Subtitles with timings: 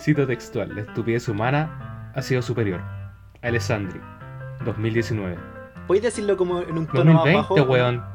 [0.00, 2.80] Cito textual, la estupidez humana ha sido superior.
[3.42, 4.00] Alessandri,
[4.64, 5.36] 2019.
[5.86, 7.54] ¿Puedes decirlo como en un tono más 2020, bajo?
[7.70, 8.04] weón.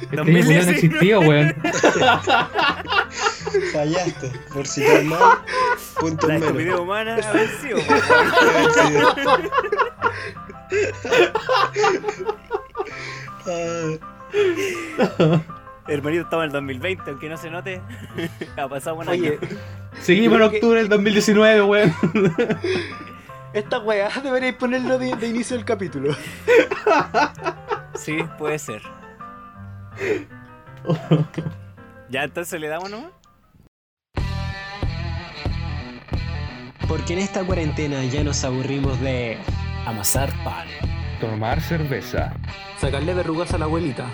[0.00, 0.54] Este 2019.
[0.54, 1.54] weón no existía, weón.
[3.72, 4.32] Fallaste.
[4.52, 5.20] Por citar mal,
[6.00, 6.48] punto La menos.
[6.48, 7.78] estupidez humana ha vencido.
[15.86, 17.82] Hermanito, estamos en el 2020, aunque no se note.
[18.56, 19.48] ha pasado un Oye, año.
[20.00, 21.94] Seguimos en octubre del 2019, weón.
[23.52, 26.14] esta weá deberéis ponerlo de, de inicio del capítulo.
[27.96, 28.82] Sí, puede ser.
[32.10, 33.12] Ya, entonces le damos nomás.
[36.88, 39.38] Porque en esta cuarentena ya nos aburrimos de.
[39.86, 40.66] Amasar pan.
[41.20, 42.34] Tomar cerveza.
[42.78, 44.06] Sacarle verrugas a la abuelita.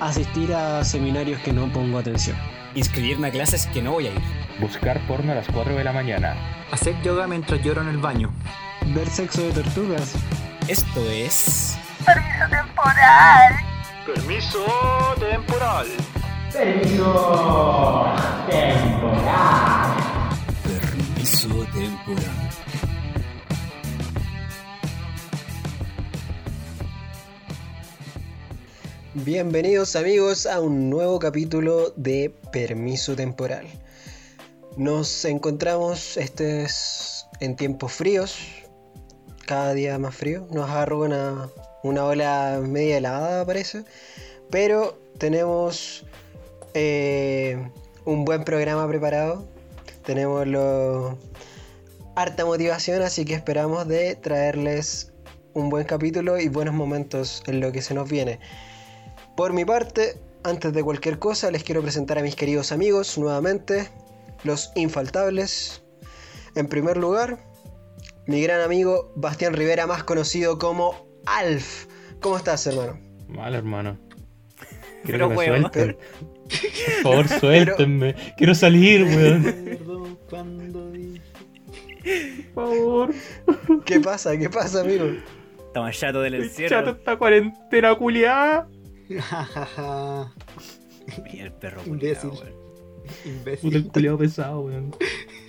[0.00, 2.36] Asistir a seminarios que no pongo atención.
[2.74, 4.20] Inscribirme a clases que no voy a ir.
[4.60, 6.36] Buscar porno a las 4 de la mañana.
[6.70, 8.30] Hacer yoga mientras lloro en el baño.
[8.94, 10.14] Ver sexo de tortugas.
[10.68, 11.78] Esto es.
[12.04, 13.54] Permiso temporal.
[14.06, 14.64] Permiso
[15.18, 15.86] temporal.
[20.64, 22.45] Permiso temporal.
[29.24, 33.66] Bienvenidos amigos a un nuevo capítulo de Permiso Temporal.
[34.76, 38.36] Nos encontramos este es en tiempos fríos,
[39.46, 40.46] cada día más frío.
[40.52, 41.48] Nos agarró una,
[41.82, 43.84] una ola media helada parece,
[44.50, 46.04] pero tenemos
[46.74, 47.70] eh,
[48.04, 49.48] un buen programa preparado.
[50.04, 51.16] Tenemos lo,
[52.16, 55.10] harta motivación, así que esperamos de traerles
[55.54, 58.40] un buen capítulo y buenos momentos en lo que se nos viene.
[59.36, 63.88] Por mi parte, antes de cualquier cosa, les quiero presentar a mis queridos amigos nuevamente,
[64.44, 65.82] los infaltables.
[66.54, 67.38] En primer lugar,
[68.26, 71.86] mi gran amigo Bastián Rivera, más conocido como Alf.
[72.20, 72.98] ¿Cómo estás, hermano?
[73.28, 73.98] Mal, hermano.
[75.04, 75.60] Pero, Quiero que me weón.
[75.72, 75.96] suelten.
[77.02, 78.14] Por favor, suéltenme.
[78.36, 79.78] Quiero salir, weón.
[82.54, 83.14] Por favor.
[83.84, 84.36] ¿Qué pasa?
[84.38, 85.06] ¿Qué pasa, amigo?
[85.66, 86.70] Estamos chato del encierro.
[86.70, 88.68] chato esta cuarentena culiada.
[89.08, 90.32] Jajaja.
[91.24, 92.30] Mira el perro Imbécil.
[92.30, 92.66] culiao, weón.
[93.06, 93.88] Puta el Imbécil.
[93.92, 94.94] culiado pesado, weón.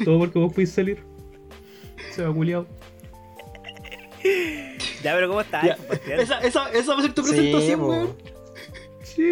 [0.06, 1.04] Todo porque vos podés salir.
[2.14, 2.68] Se va culiado.
[5.04, 5.78] Ya, pero ¿cómo estás?
[6.08, 8.16] Esa, esa, esa va a ser tu presentación, weón.
[9.04, 9.32] Sí,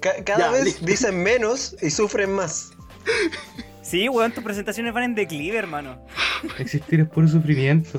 [0.00, 0.86] ca- cada Ya, vez listo.
[0.86, 2.70] dicen menos y sufren más.
[3.82, 6.00] Sí, weón, tus presentaciones van en declive, hermano.
[6.58, 7.98] Existir es puro sufrimiento.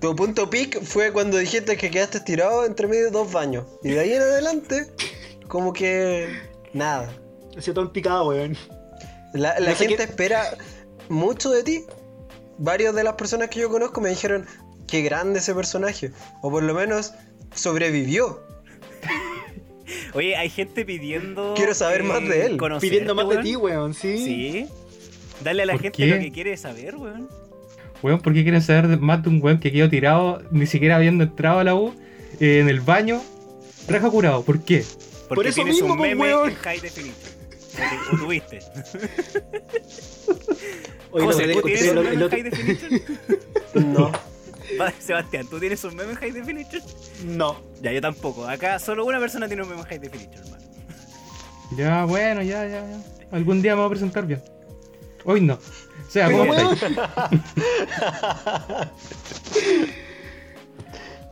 [0.00, 3.64] Tu punto peak fue cuando dijiste que quedaste estirado entre medio de dos baños.
[3.82, 4.86] Y de ahí en adelante,
[5.48, 6.28] como que
[6.72, 7.10] nada.
[7.56, 8.56] Ha sido todo en picado, weón.
[9.32, 10.44] La, la No sé gente qué- espera
[11.08, 11.84] mucho de ti.
[12.58, 14.46] Varias de las personas que yo conozco me dijeron
[14.86, 16.12] qué grande ese personaje.
[16.42, 17.12] O por lo menos
[17.54, 18.42] sobrevivió.
[20.14, 21.54] Oye, hay gente pidiendo.
[21.54, 22.56] Quiero saber más de él.
[22.56, 24.18] conocerte, Pidiendo más de ti, weón, sí.
[24.18, 24.66] Sí.
[25.44, 26.06] Dale a la ¿Por gente qué?
[26.06, 27.28] lo que quiere saber, weón.
[28.02, 31.24] Weón, ¿por qué quieren saber más de un weón que quedó tirado, ni siquiera habiendo
[31.24, 31.94] entrado a la U,
[32.40, 33.20] eh, en el baño,
[33.88, 34.42] raja curado?
[34.42, 34.84] ¿Por qué?
[35.28, 36.50] Porque Por eso tienes mismo, un pues, meme weón.
[36.50, 37.36] en high definition.
[38.18, 38.60] Tuviste.
[41.10, 43.00] Oye, no, ¿tú tienes un meme en high definition?
[43.92, 44.12] No.
[44.98, 46.82] Sebastián, ¿tú tienes un meme en high definition?
[47.24, 47.56] No.
[47.82, 48.46] Ya, yo tampoco.
[48.46, 50.64] Acá solo una persona tiene un meme en high definition, hermano.
[51.76, 53.00] Ya, bueno, ya, ya, ya.
[53.32, 54.42] Algún día me voy a presentar bien.
[55.24, 55.58] Hoy no.
[56.06, 56.52] O sea, ¿cómo?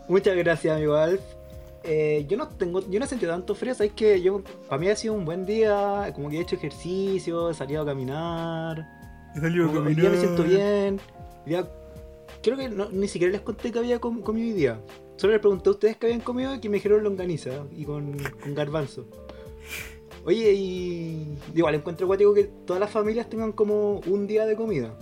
[0.08, 1.20] Muchas gracias, amigo Alf.
[1.84, 4.88] Eh, yo no tengo, yo no he sentido tanto frío, sabes que yo, para mí
[4.88, 8.86] ha sido un buen día, como que he hecho ejercicio, he salido a caminar,
[9.66, 11.00] como que hoy día me siento bien.
[11.44, 11.68] Día-
[12.42, 14.80] creo que no- ni siquiera les conté que había com- comido hoy día.
[15.16, 18.16] Solo les pregunté a ustedes que habían comido y que me dijeron longaniza y con,
[18.42, 19.06] con garbanzo.
[20.24, 24.94] Oye, y igual encuentro cuático que todas las familias tengan como un día de comida.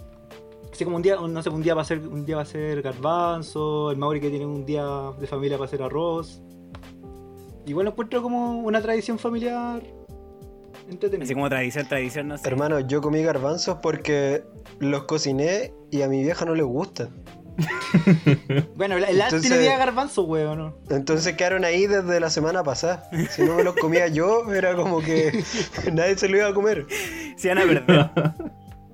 [0.72, 2.46] Así como un día, no sé, un día va a ser, un día va a
[2.46, 4.84] ser garbanzo, el Mauri que tiene un día
[5.20, 6.42] de familia va a ser arroz.
[7.66, 9.82] Igual lo encuentro como una tradición familiar
[10.88, 11.24] entretenida.
[11.24, 12.48] Así como tradición, tradición, no sé.
[12.48, 14.44] Hermano, yo comí garbanzos porque
[14.80, 17.10] los cociné y a mi vieja no le gustan.
[18.76, 20.74] Bueno, el, Entonces- tiene día garbanzo, weón, ¿no?
[20.90, 23.08] Entonces quedaron ahí desde la semana pasada.
[23.30, 25.44] Si no me los comía yo, era como que
[25.92, 26.86] nadie se lo iba a comer.
[27.36, 28.10] Se van a perder.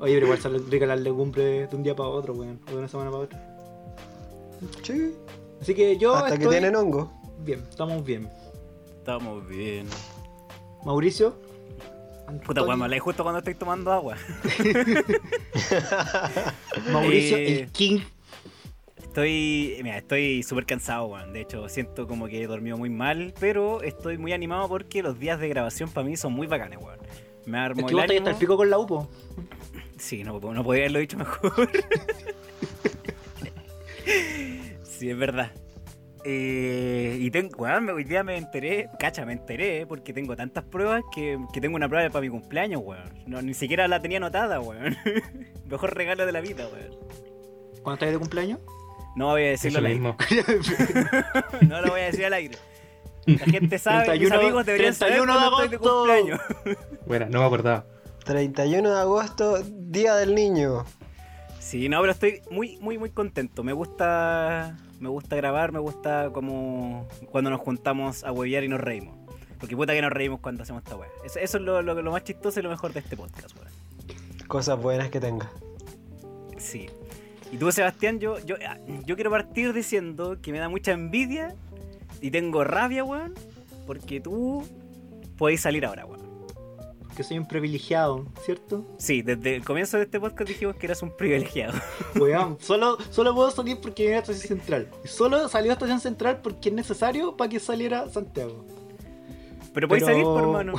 [0.00, 2.60] Oye, pero igual salen ricas las legumbres de un día para otro, weón.
[2.66, 3.56] O de una semana para otra.
[4.82, 5.14] Sí,
[5.60, 7.12] Así que yo hasta que tienen hongo.
[7.44, 8.28] bien, estamos bien.
[8.98, 9.86] Estamos bien.
[10.84, 11.34] Mauricio,
[12.44, 14.16] Puta, weón, me hablé justo cuando estoy tomando agua.
[16.92, 18.00] Mauricio, Eh, el King.
[19.18, 21.32] Estoy, mira, estoy súper cansado, weón.
[21.32, 25.18] De hecho, siento como que he dormido muy mal, pero estoy muy animado porque los
[25.18, 27.00] días de grabación para mí son muy bacanes, weón.
[27.44, 28.28] Me Es armo que el estás hasta ánimo.
[28.28, 29.08] el pico con la UPO.
[29.96, 31.68] Sí, no, no podía haberlo dicho mejor.
[34.84, 35.50] sí, es verdad.
[36.24, 41.02] Eh, y tengo, weón, hoy día me enteré, cacha, me enteré, porque tengo tantas pruebas
[41.12, 43.12] que, que tengo una prueba para mi cumpleaños, weón.
[43.26, 44.96] No, ni siquiera la tenía anotada, weón.
[45.68, 46.94] Mejor regalo de la vida, weón.
[47.82, 48.60] ¿Cuándo estás de cumpleaños?
[49.18, 49.98] No voy a decirlo al aire.
[50.00, 50.16] mismo.
[51.68, 52.56] No lo voy a decir al aire.
[53.26, 55.98] La gente sabe, 31 mis amigos deberían saber 31 de estoy de agosto.
[55.98, 56.40] cumpleaños.
[57.06, 57.84] Bueno, no me acordaba.
[58.24, 60.84] 31 de agosto, Día del Niño.
[61.58, 63.62] Sí, no, pero estoy muy, muy, muy contento.
[63.62, 68.80] Me gusta, me gusta grabar, me gusta como cuando nos juntamos a huevear y nos
[68.80, 69.16] reímos.
[69.60, 71.08] Porque puta que nos reímos cuando hacemos esta weá.
[71.24, 73.68] Eso, eso es lo, lo- lo más chistoso y lo mejor de este podcast, weón.
[74.46, 75.50] Cosas buenas que tenga.
[76.56, 76.88] Sí.
[77.52, 81.54] Y tú, Sebastián, yo, yo, ah, yo quiero partir diciendo que me da mucha envidia
[82.20, 83.34] y tengo rabia, weón,
[83.86, 84.64] porque tú
[85.38, 86.18] podéis salir ahora, weón.
[87.16, 88.86] Que soy un privilegiado, ¿cierto?
[88.98, 91.76] Sí, desde el comienzo de este podcast dijimos que eras un privilegiado.
[92.14, 94.88] Weón, solo, solo puedo salir porque viene a Estación Central.
[95.04, 98.64] Solo salió a Estación Central porque es necesario para que saliera Santiago.
[99.74, 100.74] Pero podéis Pero- salir, por hermano.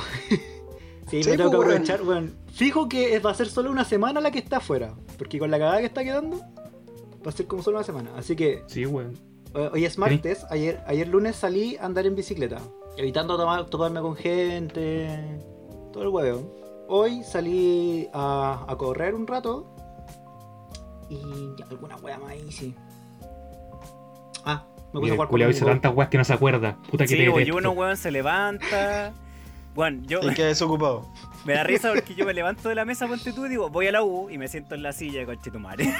[1.10, 1.82] Sí, Sí, me tengo que pues, weón.
[1.82, 2.34] aprovechar, weón.
[2.54, 4.94] Fijo que es- va a ser solo una semana la que está afuera.
[5.18, 6.40] Porque con la cagada que está quedando,
[7.24, 8.10] va a ser como solo una semana.
[8.16, 9.14] Así que Sí, weón.
[9.54, 12.58] hoy es martes, ayer, ayer lunes salí a andar en bicicleta.
[12.96, 15.38] Evitando tomar, toparme con gente.
[15.92, 16.84] Todo el huevo.
[16.88, 19.74] Hoy salí a, a correr un rato.
[21.08, 21.20] Y
[21.70, 22.74] alguna wea más ahí, sí.
[24.44, 26.32] Ah, me puse a el jugar culiao con hizo un tantas weas que no se
[26.32, 26.78] acuerda.
[26.90, 27.56] Puta que Sí, te detesto.
[27.58, 29.12] uno, weón, se levanta.
[29.74, 31.06] Bueno, yo Y que desocupado.
[31.44, 33.86] Me da risa porque yo me levanto de la mesa, ponte tú, y digo, voy
[33.86, 35.84] a la U y me siento en la silla con Chetumare.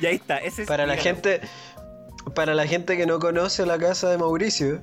[0.00, 1.40] y ahí está, ese es Para la gente,
[2.34, 4.80] para la gente que no conoce la casa de Mauricio,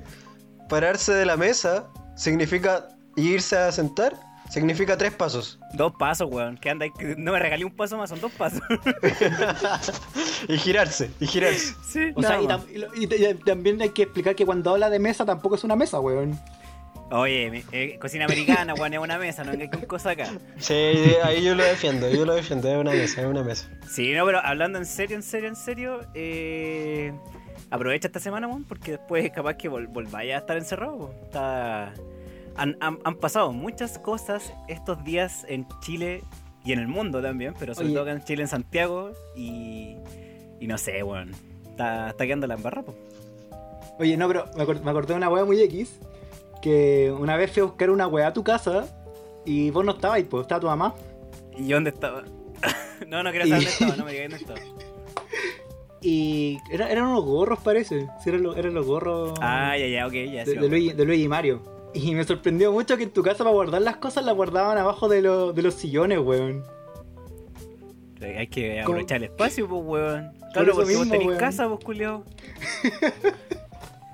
[0.68, 4.14] pararse de la mesa significa irse a sentar,
[4.50, 5.58] significa tres pasos.
[5.72, 6.56] Dos pasos, weón.
[6.56, 8.60] Que anda, que no me regalé un paso más, son dos pasos.
[10.48, 11.74] y girarse, y girarse.
[11.84, 15.24] sí, O sea, y, tam- y también hay que explicar que cuando habla de mesa
[15.24, 16.38] tampoco es una mesa, weón.
[17.10, 20.26] Oye, eh, cocina americana, weón, es una mesa, no hay con cosa acá.
[20.58, 20.74] Sí,
[21.22, 23.68] ahí yo lo defiendo, yo lo defiendo, es una mesa, es una mesa.
[23.88, 27.12] Sí, no, pero hablando en serio, en serio, en serio, eh,
[27.70, 30.96] aprovecha esta semana, weón, porque después capaz que vol volváis a estar encerrado.
[30.96, 31.12] weón.
[31.24, 31.92] Está...
[32.56, 36.22] Han, han- han pasado muchas cosas estos días en Chile
[36.64, 37.94] y en el mundo también, pero sobre Oye.
[37.94, 39.96] todo acá en Chile, en Santiago, y,
[40.60, 41.32] y no sé, weón.
[41.68, 42.94] Está, está quedando la embarrada, po.
[43.98, 45.98] Oye, no, pero me acordé de una weá muy X.
[46.64, 48.86] Que una vez fui a buscar una weá a tu casa
[49.44, 50.94] y vos no estabas ahí, pues estaba tu mamá.
[51.58, 52.22] ¿Y dónde estaba?
[53.08, 54.60] no, no quiero saber dónde estaba, no me digas dónde estaba.
[56.06, 58.06] Y era- eran unos gorros, parece.
[58.22, 60.44] Sí, eran, los- eran los gorros Ah, ya, ya, ok, ya.
[60.44, 61.62] de, sí, de Luigi, de Luigi y Mario.
[61.94, 65.08] Y me sorprendió mucho que en tu casa para guardar las cosas las guardaban abajo
[65.08, 66.62] de, lo- de los sillones, weón.
[68.20, 68.82] Hay que ¿Cómo?
[68.82, 70.32] aprovechar el espacio, pues, weón.
[70.52, 71.38] Claro, porque vos mismo, tenés weón.
[71.40, 72.24] casa, pues, culiao.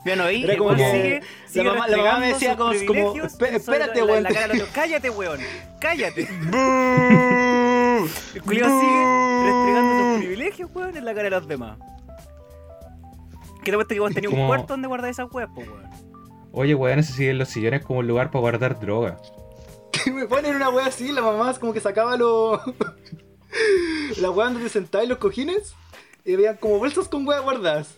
[0.05, 2.79] No vi, Era como que sigue, sigue la mamá- la mamá me decía como- como,
[3.13, 4.25] privilegios "Espe- sobre espérate, weón".
[4.73, 5.41] Cállate, weón.
[5.81, 6.23] Cállate.
[8.35, 11.79] El culiao sigue restregando sus privilegios, weón, en la cara de los demás.
[13.63, 15.91] ¿Qué te cuesta que vos tenías un cuarto donde guardar esas weas, pues, weón?
[16.53, 19.19] Oye, weón, ese sí en los sillones como un lugar para guardar droga.
[19.93, 22.59] Que me ponen una weá así, la mamá como que sacaba los.
[24.19, 25.75] la weá donde te sentabas en los cojines
[26.25, 27.97] y veían como bolsas con weá guardadas.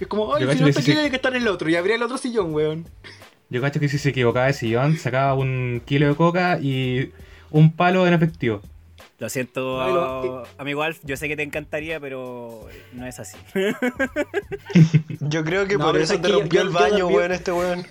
[0.00, 1.68] Es como, ay, Yo si no está aquí tiene que estar en el otro.
[1.68, 2.86] Y abría el otro sillón, weón.
[3.50, 7.12] Yo cacho que si se equivocaba de sillón, sacaba un kilo de coca y
[7.50, 8.60] un palo en efectivo.
[9.18, 13.36] Lo siento, lo- amigo Alf, yo sé que te encantaría, pero no es así.
[15.20, 17.52] Yo creo que No, por eso es te rompió yo- el baño, dormí- weón, este
[17.52, 17.86] weón.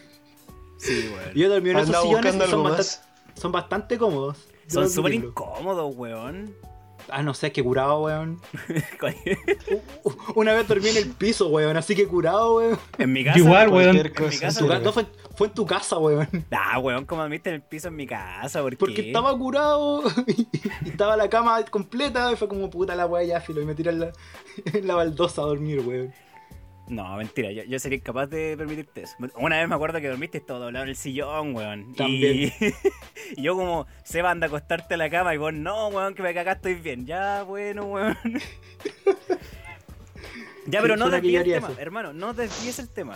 [0.78, 1.34] Sí, weón.
[1.36, 3.04] Yo dormí en esos sillones son, algo bastan- más.
[3.36, 4.38] son bastante cómodos.
[4.68, 6.54] Son súper incómodos, weón.
[7.12, 8.40] Ah, no sé, es que curado, weón.
[10.36, 12.80] Una vez dormí en el piso, weón, así que curado, weón.
[12.98, 13.40] en mi casa.
[13.40, 13.98] Igual, weón.
[13.98, 16.28] En mi casa, Tu no, fue, fue en tu casa, weón.
[16.52, 20.48] Ah, weón, como dormiste en el piso en mi casa, ¿por Porque estaba curado y,
[20.86, 23.62] y estaba la cama completa y fue como puta la weá ya, filo.
[23.62, 24.12] Y me tiré en la,
[24.74, 26.14] en la baldosa a dormir, weón.
[26.90, 29.14] No, mentira, yo, yo sería incapaz de permitirte eso.
[29.38, 31.94] Una vez me acuerdo que dormiste todo doblado en el sillón, weón.
[31.94, 32.52] También.
[32.60, 32.74] Y,
[33.38, 36.24] y yo como, Seba, anda a acostarte a la cama y vos, no, weón, que
[36.24, 37.06] me cagaste estoy bien.
[37.06, 38.18] Ya, bueno, weón.
[40.66, 41.80] ya, pero no desvíes el tema, eso.
[41.80, 43.16] hermano, no desvíes el tema.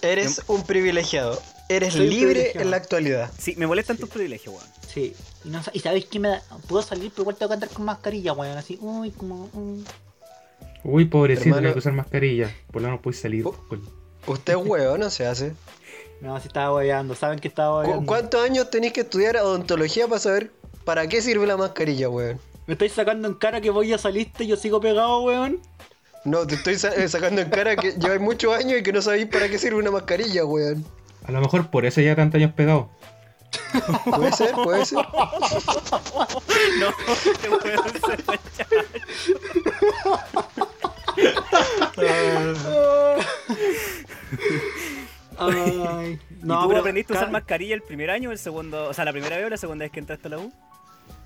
[0.00, 1.38] Eres un privilegiado.
[1.68, 2.64] Eres Soy libre privilegiado.
[2.64, 3.30] en la actualidad.
[3.38, 4.66] Sí, me molestan tus privilegios, weón.
[4.88, 5.12] Sí.
[5.44, 6.42] Y, no, y sabéis que me da.
[6.66, 8.56] Puedo salir, pero igual tengo que andar con mascarilla, weón.
[8.56, 9.50] Así, uy, como.
[9.52, 9.82] mm.
[10.84, 11.60] Uy, pobrecito, Hermano.
[11.60, 12.54] tiene que usar mascarilla.
[12.72, 13.44] Por lo menos puedes salir.
[13.44, 13.82] Con-
[14.26, 15.52] Usted es huevo, no se hace.
[16.20, 17.14] No, si estaba hueveando.
[17.14, 18.06] Saben que estaba ¿Cu- hueveando.
[18.06, 20.50] ¿Cuántos años tenéis que estudiar odontología para saber
[20.84, 22.38] para qué sirve la mascarilla, weón?
[22.66, 25.60] ¿Me estáis sacando en cara que voy a salirte y yo sigo pegado, weón?
[26.24, 29.00] No, te estoy sa- eh, sacando en cara que lleváis muchos años y que no
[29.00, 30.84] sabéis para qué sirve una mascarilla, weón.
[31.24, 32.90] A lo mejor por eso ya tantos años pegado.
[34.04, 34.98] Puede ser, puede ser.
[36.78, 38.68] No, a echar.
[45.38, 46.18] Ay.
[46.30, 46.80] ¿Y No, tú pero.
[46.80, 49.46] aprendiste a usar ca- mascarilla el primer año, el segundo, o sea, la primera vez
[49.46, 50.52] o la segunda vez que entraste a la U?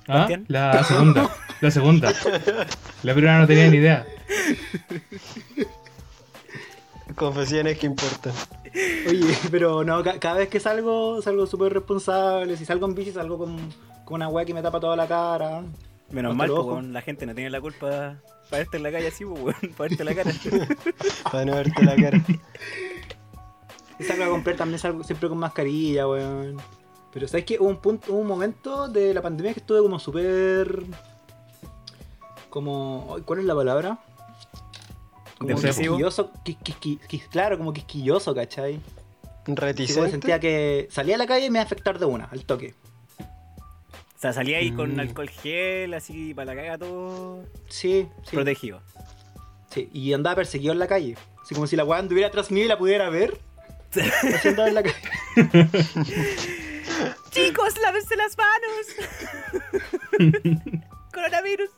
[0.08, 0.28] ¿Ah?
[0.48, 1.30] La segunda.
[1.60, 2.12] La segunda.
[3.02, 4.06] La primera no tenía ni idea.
[7.22, 8.32] Confesiones que importan.
[9.08, 12.56] Oye, pero no, ca- cada vez que salgo, salgo súper responsable.
[12.56, 13.56] Si salgo en bici, salgo con,
[14.04, 15.62] con una weá que me tapa toda la cara.
[16.10, 18.16] Menos mal, los pues, la gente no tiene la culpa
[18.50, 20.30] para verte en la calle así, pues, weón, para verte la cara.
[21.32, 22.22] Para no verte la cara.
[23.98, 26.56] Si salgo a comprar también salgo siempre con mascarilla, weón.
[27.12, 29.98] Pero sabes que hubo un punto, hubo un momento de la pandemia que estuve como
[29.98, 30.82] súper.
[32.50, 33.16] como.
[33.24, 33.98] ¿Cuál es la palabra?
[35.42, 38.74] Como quisquilloso, quis- quisqui- quis- claro, como quisquilloso, ¿cachai?
[38.74, 38.80] Sí,
[39.44, 40.10] pues, Reticente.
[40.10, 42.74] sentía que salía a la calle y me iba a afectar de una, al toque.
[43.20, 45.00] O sea, salía ahí con Mm.
[45.00, 48.36] alcohol gel, así, para la caga todo Sí, sí.
[48.36, 48.80] protegido.
[49.70, 49.88] sí.
[49.92, 51.16] Y andaba perseguido en la calle.
[51.42, 53.36] Así como si la weá anduviera atrás mío y la pudiera ver.
[54.34, 55.68] Así andaba en la calle.
[57.30, 58.86] Chicos, lávense las manos.
[61.12, 61.70] Coronavirus.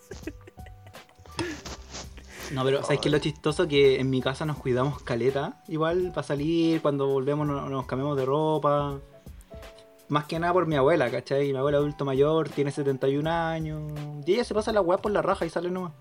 [2.52, 3.66] No, pero ¿sabes qué es lo chistoso?
[3.68, 5.62] Que en mi casa nos cuidamos caleta.
[5.68, 8.98] Igual para salir, cuando volvemos no- nos cambiamos de ropa.
[10.08, 11.50] Más que nada por mi abuela, ¿cachai?
[11.52, 13.80] Mi abuela adulto mayor, tiene 71 años.
[14.26, 15.92] Y ella se pasa la weá por la raja y sale nomás.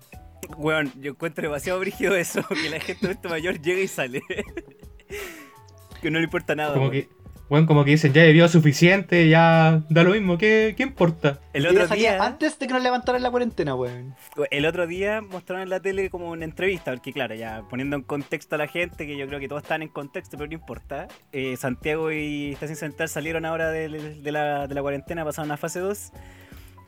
[0.58, 4.22] Weón, yo encuentro demasiado brígido eso, que la gente adulto mayor llega y sale.
[6.02, 6.74] que no le importa nada.
[6.74, 7.08] Como que,
[7.48, 11.38] bueno, como que dicen, ya bebió suficiente, ya da lo mismo, ¿qué, qué importa?
[11.52, 14.14] El otro día, antes de que nos levantaran la cuarentena, weón.
[14.50, 18.02] el otro día mostraron en la tele como una entrevista, porque claro, ya poniendo en
[18.02, 21.06] contexto a la gente, que yo creo que todos están en contexto, pero no importa.
[21.32, 25.56] eh, Santiago y Estación Central salieron ahora del- de, la, de la cuarentena, pasaron a
[25.56, 26.12] fase 2.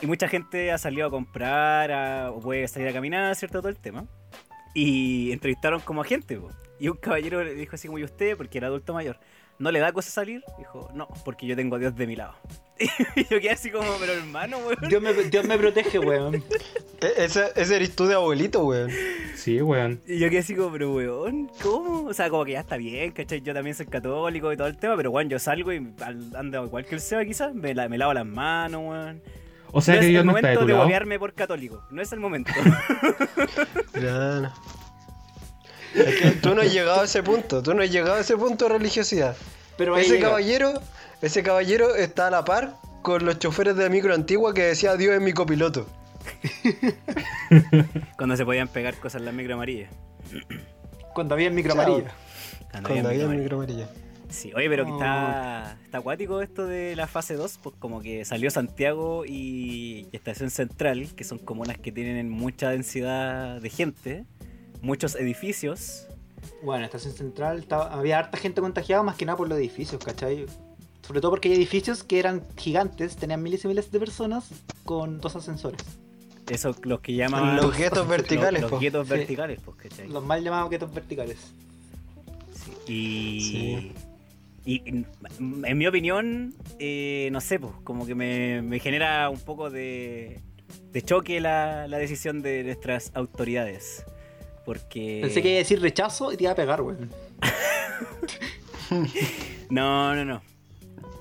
[0.02, 3.60] Y mucha gente ha salido a comprar, a- o puede salir a caminar, ¿cierto?
[3.60, 4.04] Todo el tema.
[4.74, 6.50] Y entrevistaron como a gente, po.
[6.78, 8.36] Y un caballero le dijo así como, ¿y usted?
[8.36, 9.18] Porque era adulto mayor.
[9.58, 10.42] ¿No le da cosa salir?
[10.58, 12.34] Dijo, no, porque yo tengo a Dios de mi lado.
[12.78, 14.76] y yo quedé así como, pero hermano, weón.
[14.88, 16.34] Dios me, Dios me protege, weón.
[17.00, 18.90] E- Ese, ese eres tú de abuelito, weón.
[19.34, 20.00] Sí, weón.
[20.06, 22.04] Y yo quedé así como, pero weón, ¿cómo?
[22.08, 23.40] O sea, como que ya está bien, ¿cachai?
[23.40, 26.64] Yo también soy católico y todo el tema, pero weón, yo salgo y al- ando
[26.66, 29.22] igual que el Seba quizás, me, la- me lavo las manos, weón.
[29.72, 30.84] O sea no que es Dios el no está de momento tu de lado.
[30.84, 32.52] bobearme por católico, no es el momento.
[33.94, 34.52] No.
[35.96, 38.36] Es que tú no has llegado a ese punto, tú no has llegado a ese
[38.36, 39.36] punto de religiosidad.
[39.78, 40.28] Pero Ese llega.
[40.28, 40.80] caballero,
[41.22, 44.96] ese caballero está a la par con los choferes de la micro antigua que decía
[44.96, 45.86] Dios es mi copiloto.
[48.16, 49.88] Cuando se podían pegar cosas en la micro amarilla.
[51.14, 51.82] Cuando había el micro Chao.
[51.84, 52.10] amarillo.
[52.70, 53.84] Cuando Cuando había micro amarilla.
[53.84, 54.02] amarilla.
[54.28, 54.94] Sí, oye, pero que Oh.
[54.96, 60.50] está, está acuático esto de la fase 2, pues como que salió Santiago y Estación
[60.50, 64.24] Central, que son comunas que tienen mucha densidad de gente,
[64.86, 66.06] muchos edificios.
[66.62, 70.46] Bueno, estación central estaba- había harta gente contagiada, más que nada por los edificios, ¿cachai?
[71.06, 74.48] Sobre todo porque hay edificios que eran gigantes, tenían miles y miles de personas
[74.84, 75.80] con dos ascensores.
[76.48, 77.56] Eso, los que llaman...
[77.56, 78.78] Los guetos verticales, Los, po.
[78.78, 79.14] guetos Sí.
[79.14, 80.08] verticales, pues, ¿cachai?
[80.08, 81.38] Los mal llamados guetos verticales.
[82.88, 83.92] Y, Sí.
[84.64, 85.06] y en
[85.64, 90.40] en mi opinión, eh, no sé, pues como que me, me genera un poco de,
[90.92, 94.04] de choque la, la decisión de nuestras autoridades.
[94.66, 95.20] Porque...
[95.22, 97.08] Pensé que iba a decir rechazo y te iba a pegar, weón.
[99.70, 100.42] No, no, no.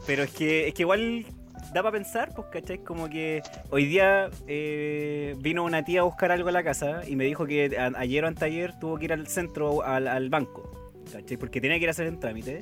[0.05, 1.25] Pero es que, es que igual
[1.73, 2.79] da para pensar, pues, ¿cachai?
[2.83, 7.15] Como que hoy día eh, vino una tía a buscar algo a la casa y
[7.15, 10.91] me dijo que a- ayer o anteayer tuvo que ir al centro, al, al banco,
[11.11, 11.37] ¿cachai?
[11.37, 12.59] Porque tenía que ir a hacer un trámite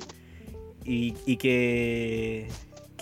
[0.84, 2.48] y, y que,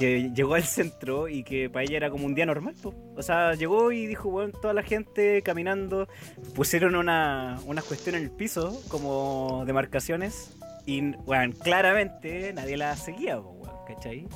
[0.03, 2.97] que llegó al centro y que para ella era como un día normal, pues.
[3.17, 6.09] O sea, llegó y dijo, bueno, toda la gente caminando,
[6.57, 10.57] pusieron una, unas cuestiones en el piso, como demarcaciones,
[10.87, 14.27] y, bueno, claramente nadie la seguía, po, weón, ¿cachai?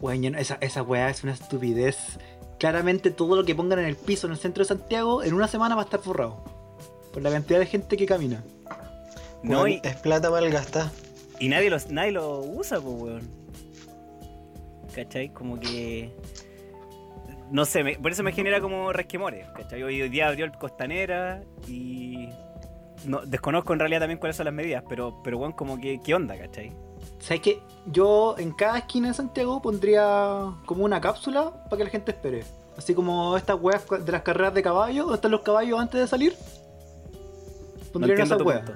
[0.00, 2.18] Weón, yo no- esa, esa weá es una estupidez.
[2.58, 5.46] Claramente todo lo que pongan en el piso en el centro de Santiago en una
[5.46, 6.42] semana va a estar forrado.
[7.12, 8.42] Por la cantidad de gente que camina.
[9.44, 10.90] No, y, Es plata mal gastada.
[11.38, 13.41] Y nadie, los, nadie lo usa, pues, weón.
[14.94, 15.30] ¿Cachai?
[15.32, 16.12] Como que.
[17.50, 19.82] No sé, me- por eso me genera como resquemores, ¿cachai?
[19.82, 22.28] Hoy, hoy día abrió el Costanera y.
[23.04, 26.14] No, desconozco en realidad también cuáles son las medidas, pero, pero weón, como que, ¿qué
[26.14, 26.72] onda, cachai?
[27.18, 27.58] ¿Sabes qué?
[27.86, 32.44] Yo en cada esquina de Santiago pondría como una cápsula para que la gente espere.
[32.76, 36.06] Así como estas weas de las carreras de caballos, donde están los caballos antes de
[36.06, 36.34] salir.
[37.86, 38.70] No Pondría entiendo esas weas.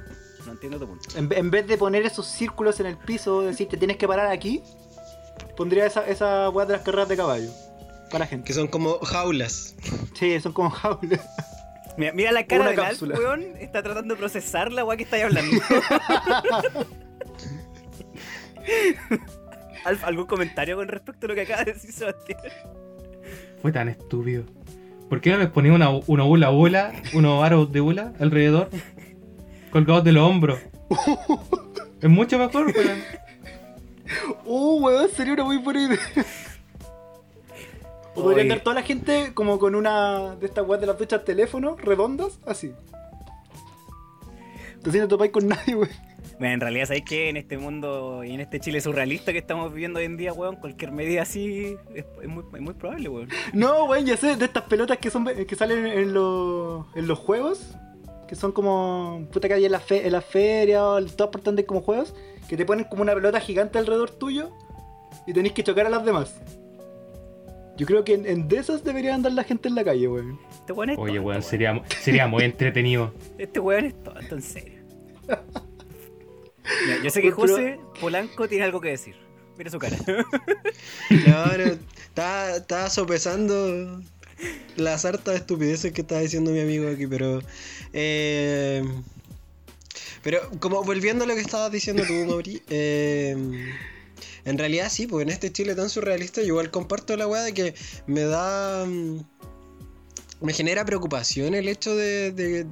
[0.45, 1.09] No entiendo tu punto.
[1.17, 4.27] En, en vez de poner esos círculos en el piso, decir te tienes que parar
[4.27, 4.63] aquí,
[5.57, 7.51] pondría esa, esa wea de las carreras de caballo.
[8.11, 8.47] Para la gente.
[8.47, 9.75] Que son como jaulas.
[10.15, 11.21] Sí, son como jaulas.
[11.97, 13.17] Mira, mira la cara del Alf, cápsula.
[13.19, 13.43] weón.
[13.59, 15.57] Está tratando de procesar la weá que estáis hablando.
[19.85, 22.41] Alf, ¿algún comentario con respecto a lo que acaba de decir Sebastián?
[23.63, 24.45] Fue tan estúpido.
[25.09, 28.69] ¿Por qué no les ponía una, una bula bula, unos aros de bula alrededor?
[29.71, 30.59] Colgados de los hombros.
[32.03, 33.03] Es mucho mejor, weón.
[34.45, 35.99] Uh, weón, sería una muy buena idea.
[38.15, 41.25] O podría andar toda la gente como con una de estas weas de las duchas
[41.25, 42.73] teléfono redondas, así.
[44.75, 45.91] Entonces no topáis con nadie, weón.
[46.39, 49.73] Mira, en realidad, ¿sabéis que en este mundo y en este Chile surrealista que estamos
[49.73, 53.29] viviendo hoy en día, weón, cualquier medida así es, es muy, es muy probable, weón.
[53.55, 57.19] No, weón, ya sé, de estas pelotas que son que salen en los, en los
[57.19, 57.75] juegos,
[58.29, 61.31] que son como puta que hay en la, fe, en la feria o en todas
[61.31, 62.15] partes donde hay como juegos,
[62.49, 64.51] que te ponen como una pelota gigante alrededor tuyo
[65.27, 66.41] y tenéis que chocar a las demás.
[67.77, 70.39] Yo creo que en, en de esas debería andar la gente en la calle, weón.
[70.51, 73.13] Este weón es Oye, tonto, weón, sería, sería muy entretenido.
[73.39, 74.83] Este weón es tonto, en serio.
[76.85, 79.15] Mira, yo sé que José Polanco tiene algo que decir.
[79.57, 79.97] Mira su cara.
[81.25, 81.65] Claro,
[81.99, 84.01] estaba, estaba sopesando
[84.77, 87.41] las hartas estupideces que estaba diciendo mi amigo aquí, pero.
[87.93, 88.83] eh,
[90.23, 93.37] pero, como volviendo a lo que estabas diciendo tú, Mauri, eh,
[94.45, 97.55] en realidad sí, pues en este Chile tan surrealista, yo igual comparto la weá de
[97.55, 97.75] que
[98.07, 98.87] me da.
[100.41, 102.67] Me genera preocupación el hecho de, de-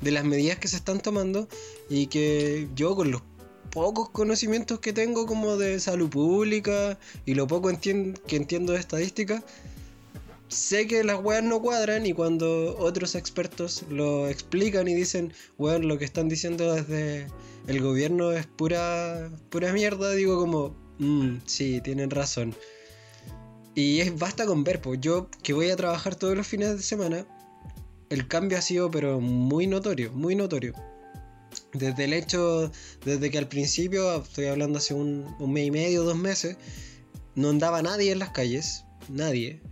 [0.00, 1.48] de las medidas que se están tomando
[1.90, 3.22] y que yo con los
[3.70, 8.78] pocos conocimientos que tengo como de salud pública y lo poco entien- que entiendo de
[8.80, 9.44] estadística,
[10.50, 15.88] sé que las weas no cuadran y cuando otros expertos lo explican y dicen, weón,
[15.88, 17.28] lo que están diciendo desde
[17.66, 22.54] el gobierno es pura, pura mierda, digo como, "Mm, sí, tienen razón.
[23.74, 26.82] Y es basta con ver, pues yo que voy a trabajar todos los fines de
[26.82, 27.26] semana,
[28.10, 30.74] el cambio ha sido pero muy notorio, muy notorio.
[31.72, 32.70] Desde el hecho,
[33.04, 36.56] desde que al principio, estoy hablando hace un, un mes y medio, dos meses,
[37.36, 39.62] no andaba nadie en las calles, nadie.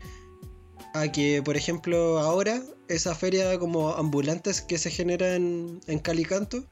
[0.95, 6.65] A que, por ejemplo, ahora, esa feria como ambulantes que se genera en, en Calicanto,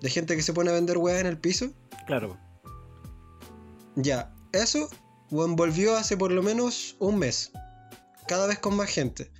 [0.00, 1.70] de gente que se pone a vender weas en el piso,
[2.06, 2.38] Claro.
[3.96, 4.88] ya, eso
[5.30, 7.52] volvió hace por lo menos un mes.
[8.26, 9.30] Cada vez con más gente.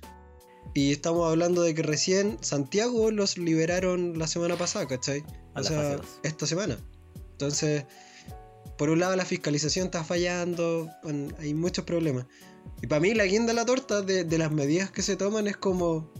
[0.73, 5.23] Y estamos hablando de que recién Santiago los liberaron la semana pasada, ¿cachai?
[5.53, 6.77] A O sea, esta semana.
[7.33, 7.85] Entonces,
[8.77, 10.89] por un lado la fiscalización está fallando,
[11.39, 12.25] hay muchos problemas.
[12.81, 15.47] Y para mí la guinda de la torta de, de las medidas que se toman
[15.47, 16.11] es como...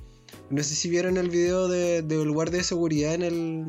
[0.50, 3.66] No sé si vieron el video de- del guardia de seguridad en el...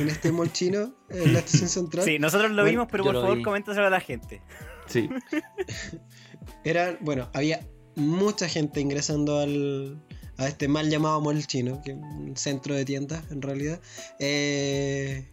[0.00, 2.04] En este mall chino, en la estación central.
[2.04, 3.42] Sí, nosotros lo Bueno, vimos, pero por favor vi.
[3.44, 4.42] coméntaselo a la gente.
[4.88, 5.08] Sí.
[6.64, 10.02] Era, bueno, había mucha gente ingresando al,
[10.38, 13.80] a este mal llamado mall chino, que es un centro de tiendas en realidad.
[14.18, 15.28] Eh,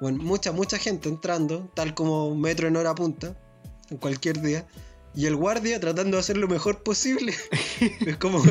[0.00, 3.36] bueno, mucha, mucha gente entrando, tal como un metro en hora punta,
[3.90, 4.66] en cualquier día.
[5.14, 7.34] Y el guardia tratando de hacer lo mejor posible.
[8.06, 8.42] es como,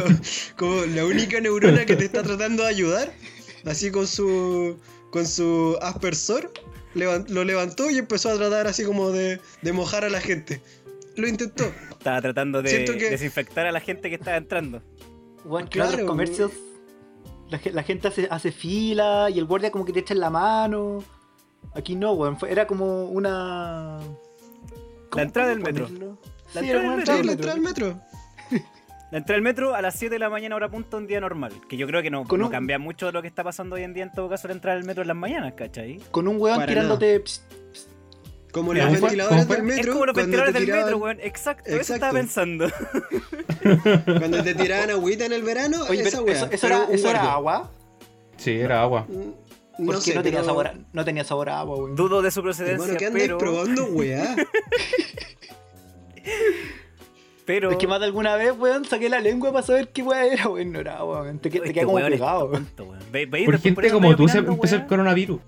[0.58, 3.14] como la única neurona que te está tratando de ayudar.
[3.66, 4.78] Así con su,
[5.12, 6.52] con su aspersor.
[6.96, 10.62] lo levantó y empezó a tratar así como de, de mojar a la gente.
[11.16, 11.66] Lo intentó.
[11.92, 14.82] Estaba tratando de que- desinfectar a la gente que estaba entrando.
[15.44, 16.52] Que Claro, otros comercios.
[17.50, 20.20] La, ge- la gente hace, hace fila y el guardia como que te echa en
[20.20, 21.04] la mano.
[21.74, 22.38] Aquí no, weón.
[22.48, 24.00] era como una.
[25.16, 25.86] La entrada del metro.
[25.86, 26.18] ponerlo?
[26.54, 28.02] La entrada del entrada la del entrada al metro.
[29.12, 31.52] La entrada al metro a las 7 de la mañana hora punto un día normal.
[31.68, 33.84] Que yo creo que no, no un- cambia mucho de lo que está pasando hoy
[33.84, 35.98] en día en todo caso la entrada al metro en las mañanas, ¿cachai?
[36.12, 37.20] Con un weón Para tirándote.
[37.20, 37.42] pss,
[38.52, 39.82] Como los ventiladores del metro.
[39.84, 41.18] es como los ventiladores del tiraban- metro, weón.
[41.22, 42.68] Exacto, eso estaba pensando.
[44.06, 46.48] Cuando te tiraban agüita en el verano, Oye, esa wea.
[46.52, 47.72] eso, era, eso agua.
[48.38, 49.06] Sí, era agua.
[49.10, 49.32] Mm,
[49.86, 51.96] Porque No sé, no, tenía pero- sabor a, no tenía sabor a agua, weón.
[51.96, 54.36] Dudo de su procedencia, Hermano, ¿qué andáis pero, probando, weá?
[57.46, 57.72] pero...
[57.72, 60.48] Es que más de alguna vez, weón, saqué la lengua para saber qué weá era,
[60.50, 60.72] weón.
[60.72, 61.40] No era weón.
[61.40, 62.66] Te, te Este queda como weón pegado, weón.
[62.66, 63.04] tonto, weón.
[63.12, 64.88] Ve- veis, Por gente como tú se empezó el weón.
[64.90, 65.42] coronavirus.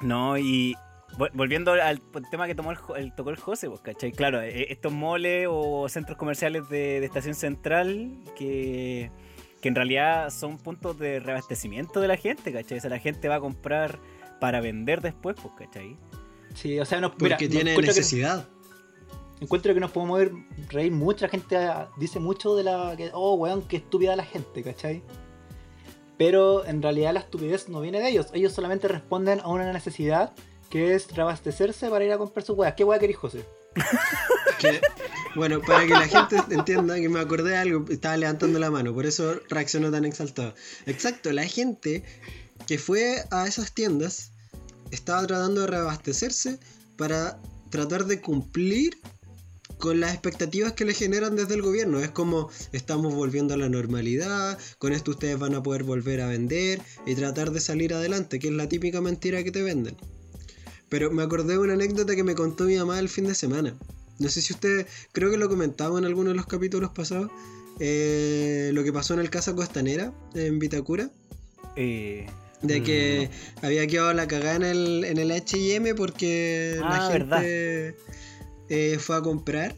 [0.00, 0.74] No, y
[1.18, 2.00] vol- volviendo al
[2.30, 4.12] tema que tomó el, tocó el José, pues, ¿cachai?
[4.12, 9.10] Claro, eh, estos moles o centros comerciales de, de estación central que,
[9.62, 12.78] que en realidad son puntos de reabastecimiento de la gente, ¿cachai?
[12.78, 13.98] O sea, la gente va a comprar
[14.40, 15.96] para vender después, pues, ¿cachai?
[16.54, 18.46] Sí, o sea, nos, Porque mira, tiene que- necesidad.
[19.40, 20.32] Encuentro que nos podemos ver,
[20.68, 21.24] reír mucho.
[21.24, 21.58] La gente
[21.96, 22.96] dice mucho de la.
[23.12, 25.02] Oh, weón, qué estúpida la gente, ¿cachai?
[26.18, 28.28] Pero en realidad la estupidez no viene de ellos.
[28.32, 30.32] Ellos solamente responden a una necesidad
[30.70, 32.74] que es reabastecerse para ir a comprar sus weas.
[32.74, 33.44] ¿Qué wea querés, José?
[35.36, 38.94] Bueno, para que la gente entienda que me acordé de algo, estaba levantando la mano,
[38.94, 40.54] por eso reaccionó tan exaltado.
[40.86, 42.02] Exacto, la gente
[42.66, 44.32] que fue a esas tiendas
[44.90, 46.58] estaba tratando de reabastecerse
[46.96, 48.98] para tratar de cumplir
[49.78, 52.00] con las expectativas que le generan desde el gobierno.
[52.00, 56.28] Es como estamos volviendo a la normalidad, con esto ustedes van a poder volver a
[56.28, 59.96] vender y tratar de salir adelante, que es la típica mentira que te venden.
[60.88, 63.76] Pero me acordé de una anécdota que me contó mi mamá el fin de semana.
[64.18, 67.30] No sé si usted, creo que lo comentaba en alguno de los capítulos pasados,
[67.80, 71.10] eh, lo que pasó en el Casa Costanera, en Vitacura,
[71.76, 72.26] Eh,
[72.62, 73.28] de que
[73.60, 77.94] había quedado la cagada en el, en el HM porque Ah, la gente
[78.68, 79.74] eh, fue a comprar.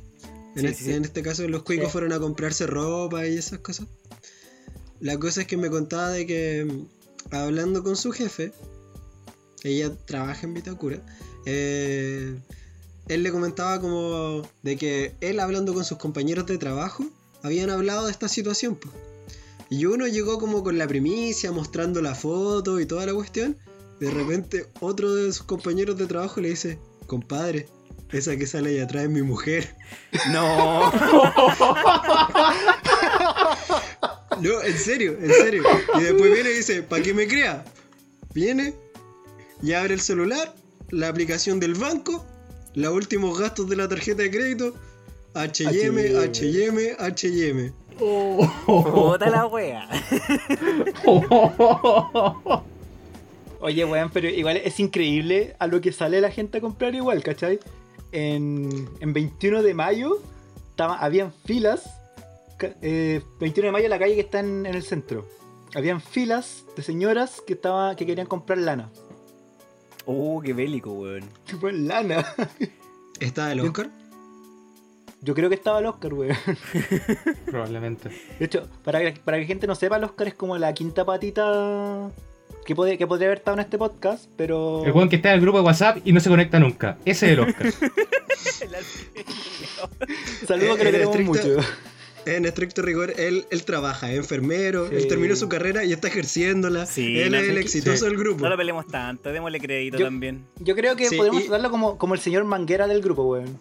[0.56, 0.92] En, Sí, el- sí, sí.
[0.92, 1.92] en este caso los cuicos Sí.
[1.92, 3.86] fueron a comprarse ropa y esas cosas.
[5.00, 8.52] La cosa es que me contaba de que mm, hablando con su jefe,
[9.62, 11.00] ella trabaja en Vitacura,
[11.46, 12.36] eh,
[13.08, 17.04] él le comentaba como de que él hablando con sus compañeros de trabajo
[17.42, 18.76] habían hablado de esta situación.
[18.76, 18.88] po.
[19.70, 23.56] Y uno llegó como con la primicia, mostrando la foto y toda la cuestión.
[24.00, 27.68] De repente otro de sus compañeros de trabajo le dice, compadre,
[28.12, 29.74] esa que sale ahí atrás es mi mujer.
[30.32, 30.90] no,
[34.40, 35.62] No, en serio, en serio.
[35.98, 37.64] Y después viene y dice, ¿para qué me crea?
[38.34, 38.74] Viene
[39.62, 40.54] y abre el celular,
[40.90, 42.24] la aplicación del banco,
[42.74, 44.74] los últimos gastos de la tarjeta de crédito,
[45.34, 47.72] HM, HM, HM.
[48.66, 49.88] puta la wea.
[53.60, 57.24] Oye, weón, pero igual es increíble a lo que sale la gente a comprar igual,
[57.24, 57.58] ¿cachai?
[58.12, 60.18] En, en 21 de mayo
[60.70, 61.90] estaba, habían filas.
[62.56, 65.26] ca- eh, 21 de mayo en la calle que está en, en el centro.
[65.74, 68.88] Habían filas de señoras que estaba, que querían comprar lana.
[70.06, 71.24] Uh, qué bélico, weón.
[71.46, 72.24] Tipo, lana.
[73.20, 73.90] ¿Está el Oscar?
[75.20, 76.36] Yo creo que estaba el Oscar, weón.
[77.46, 78.08] Probablemente.
[78.38, 80.72] De hecho, para que, para que la gente no sepa, el Oscar es como la
[80.72, 82.10] quinta patita
[82.68, 84.84] que, puede, que podría haber estado en este podcast, pero...
[84.84, 86.98] El weón que está en el grupo de WhatsApp y no se conecta nunca.
[87.06, 87.72] Ese es el Oscar.
[90.46, 91.56] Saludos que estricto- mucho.
[92.26, 94.96] En estricto rigor, él, él trabaja, es enfermero, Sí.
[94.96, 96.84] él terminó su carrera y está ejerciéndola.
[96.84, 98.04] Sí, él no, es el exitoso sí.
[98.04, 98.42] del grupo.
[98.44, 100.44] No lo peleemos tanto, démosle crédito Yo- también.
[100.58, 103.58] Yo creo que Sí, podemos y- darlo como, como el señor Manguera del grupo, weón.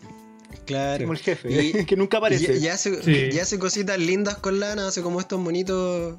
[0.66, 1.04] Claro.
[1.06, 2.58] Como el jefe, Y- que nunca aparece.
[2.58, 3.30] Y, y hace, Sí.
[3.32, 6.18] y hace cositas lindas con lana, hace como estos monitos.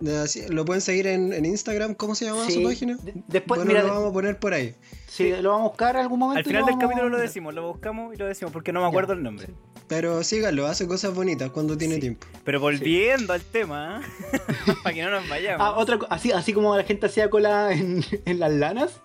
[0.00, 2.52] Lo pueden seguir en, en Instagram, ¿cómo se llama Sí.
[2.54, 2.96] su página?
[3.02, 4.74] De- después, bueno, mira, lo vamos a poner por ahí.
[5.06, 6.38] sí, lo vamos a buscar en algún momento.
[6.38, 8.86] Al final del vamos- capítulo lo decimos, lo buscamos y lo decimos, porque no me
[8.86, 9.48] acuerdo el nombre.
[9.88, 12.00] Pero síganlo, hace cosas bonitas cuando tiene Sí.
[12.00, 12.26] tiempo.
[12.44, 14.00] Pero volviendo al tema,
[14.32, 14.38] ¿eh?
[14.82, 15.66] para que no nos vayamos.
[15.66, 19.00] Ah, otra así, así como la gente hacía cola en, en las lanas.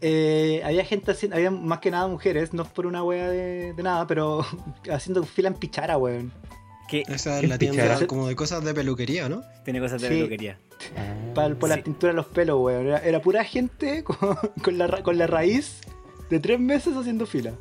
[0.00, 3.72] eh, había gente haciendo, había más que nada mujeres, no es por una wea de,
[3.72, 4.44] de nada, pero
[4.92, 6.30] haciendo fila en pichara, weón.
[6.88, 8.06] Que Esa es ¿Qué la tienda pichara?
[8.06, 9.42] como de cosas de peluquería, ¿no?
[9.64, 10.14] tiene cosas de Sí.
[10.14, 10.58] peluquería.
[11.34, 11.76] Para, por Sí.
[11.76, 12.86] la tintura de los pelos, weón.
[12.88, 15.80] Era, era pura gente con, con la, ra- con la raíz
[16.30, 17.52] de tres meses haciendo fila.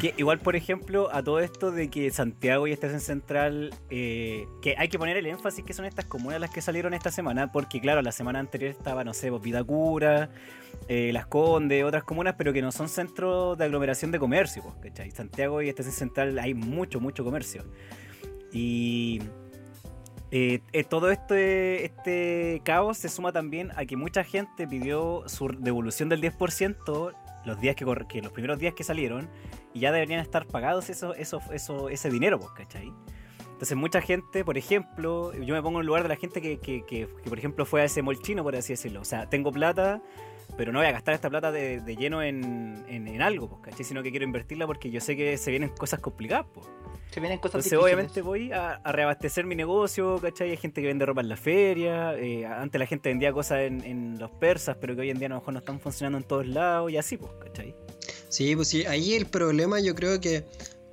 [0.00, 4.76] Que igual, por ejemplo, a todo esto de que Santiago y Estación Central, eh, que
[4.78, 7.80] hay que poner el énfasis que son estas comunas las que salieron esta semana, porque
[7.80, 10.30] claro, la semana anterior estaba, no sé, pues, Vitacura,
[10.86, 14.74] eh, Las Condes, otras comunas, pero que no son centros de aglomeración de comercio, pues,
[14.92, 15.10] ¿cachai?
[15.10, 17.64] Santiago y Estación Central hay mucho, mucho comercio.
[18.52, 19.20] Y
[20.30, 25.48] eh, eh, todo este, este caos se suma también a que mucha gente pidió su
[25.48, 27.12] devolución del 10%
[27.44, 29.28] los días que, los primeros días que salieron
[29.72, 32.92] y ya deberían estar pagados eso, eso, eso, ese dinero, pues, ¿cachai?
[33.52, 36.58] Entonces mucha gente, por ejemplo, yo me pongo en el lugar de la gente que,
[36.58, 39.00] que, que- por ejemplo, fue a ese molchino, por así decirlo.
[39.00, 40.00] O sea, tengo plata,
[40.56, 43.62] pero no voy a gastar esta plata de, de lleno en, en, en algo, pues,
[43.62, 43.84] ¿cachai?
[43.84, 46.66] Sino que quiero invertirla porque yo sé que se vienen cosas complicadas, pues.
[47.12, 47.84] Se vienen cosas Entonces, difíciles.
[47.84, 50.50] obviamente, voy a, a reabastecer mi negocio, ¿cachai?
[50.50, 52.14] Hay gente que vende ropa en la feria.
[52.16, 55.26] eh, antes la gente vendía cosas en, en los persas, pero que hoy en día
[55.26, 57.74] a lo mejor no están funcionando en todos lados y así, pues, ¿cachai?
[58.28, 60.44] Sí, pues sí, ahí el problema yo creo que,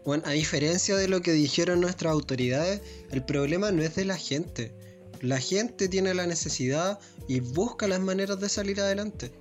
[0.03, 4.17] bueno, a diferencia de lo que dijeron nuestras autoridades, el problema no es de la
[4.17, 4.73] gente.
[5.21, 9.31] La gente tiene la necesidad y busca las maneras de salir adelante.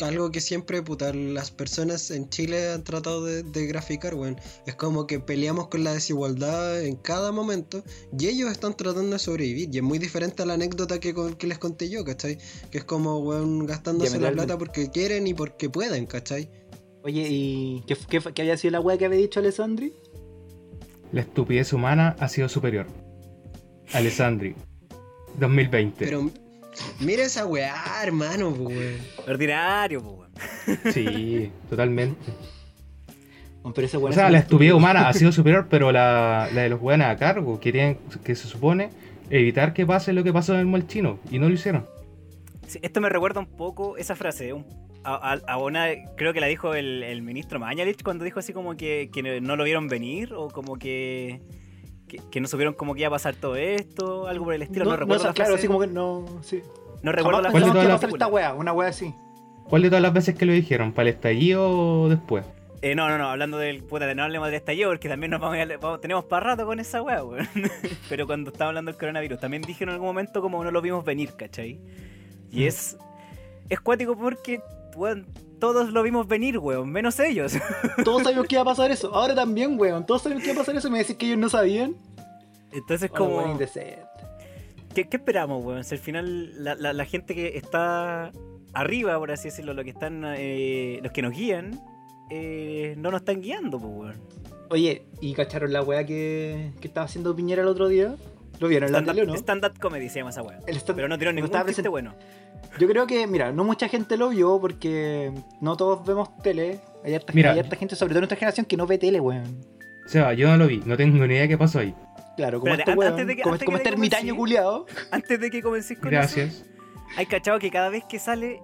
[0.00, 4.36] Algo que siempre puta, las personas en Chile han tratado de, de graficar, weón.
[4.66, 7.82] Es como que peleamos con la desigualdad en cada momento
[8.18, 9.68] y ellos están tratando de sobrevivir.
[9.72, 11.14] Y es muy diferente a la anécdota que,
[11.46, 12.38] les conté yo, ¿cachai?
[12.70, 16.50] Que es como, weón, gastándose la plata porque quieren y porque pueden, ¿cachai?
[17.02, 19.92] Oye, ¿y qué, qué, qué había sido la weá que había dicho Alessandri?
[21.12, 22.86] La estupidez humana ha sido superior.
[23.92, 24.54] Alessandri,
[25.38, 26.04] 2020.
[26.04, 26.30] Pero
[27.00, 28.96] mira esa weá, hermano, weón.
[29.26, 30.14] Ordinario, pues,
[30.66, 30.92] weón.
[30.92, 32.32] Sí, totalmente.
[33.74, 36.80] Pero ese O sea, la estupidez humana ha sido superior, pero la, la de los
[36.82, 38.90] weones a cargo, que tienen, que se supone
[39.30, 41.86] evitar que pase lo que pasó en el molchino, y no lo hicieron.
[42.66, 44.52] Sí, esto me recuerda un poco esa frase.
[44.52, 44.66] un-
[45.06, 48.52] a, a- a una, creo que la dijo el, el ministro Mañalich cuando dijo así
[48.54, 51.40] como que, que no lo vieron venir o como que,
[52.16, 54.84] que, que no supieron cómo que iba a pasar todo esto, algo por el estilo.
[54.84, 55.58] No, no, recuerdo no, la claro, frase.
[55.60, 56.24] así como que no.
[56.42, 56.62] Sí.
[57.02, 58.54] No recuerdo la Jamás ¿Cuál de pensamos que todas iba a las- pasar esta weá,
[58.54, 59.14] una weá así.
[59.68, 60.92] ¿Cuál de todas las veces que lo dijeron?
[60.92, 61.68] ¿Para el estallido
[62.02, 62.44] o después?
[62.82, 65.40] Eh, no, no, no, hablando del puta, de no hablemos del estallido, porque también nos
[65.40, 67.48] vamos, a, vamos- tenemos para rato con esa weá, weón.
[68.10, 71.04] Pero cuando estaba hablando del coronavirus, también dijeron en algún momento como no lo vimos
[71.04, 71.80] venir, ¿cachai?
[72.50, 72.68] Y Mm.
[72.68, 72.98] es.
[73.70, 74.60] Es cuático porque,
[74.96, 75.26] weón,
[75.58, 77.54] todos lo vimos venir, weón, menos ellos.
[78.04, 79.14] Todos sabíamos que iba a pasar eso.
[79.14, 80.04] Ahora también, weón.
[80.06, 80.88] Todos sabíamos que iba a pasar eso.
[80.88, 81.96] y Me decís que ellos no sabían.
[82.72, 83.36] Entonces, Como...
[83.36, 83.46] como.
[83.54, 83.58] weón.
[84.94, 85.82] ¿Qué, qué esperamos, weón?
[85.84, 88.30] Si al final la, la- la gente que está
[88.72, 91.80] arriba, por así decirlo, los que están, eh, los que nos guían,
[92.30, 94.20] eh, no nos están guiando, pues, weón.
[94.70, 98.14] Oye, ¿y cacharon la weá que, que estaba haciendo Piñera el otro día?
[98.60, 99.34] ¿Lo vieron en la tele o no?
[99.34, 100.60] Stand-up comedy se llama esa weá.
[100.94, 102.14] Pero no tiró ningún chiste bueno.
[102.78, 106.80] Yo creo que, mira, no mucha gente lo vio porque no todos vemos tele.
[107.04, 107.52] Hay harta, Mira.
[107.52, 109.60] hay harta gente, sobre todo en nuestra generación, que no ve tele, weón.
[110.04, 111.94] O sea, yo no lo vi, no tengo ni idea de qué pasó ahí.
[112.36, 114.36] Claro, como Espérate, este weón, antes de que- como, antes como que este ermitaño comencé-
[114.36, 114.86] culiado.
[115.12, 116.52] Antes de que comencéis con Gracias.
[116.54, 116.64] eso,
[117.16, 118.60] hay cachado que cada vez que sale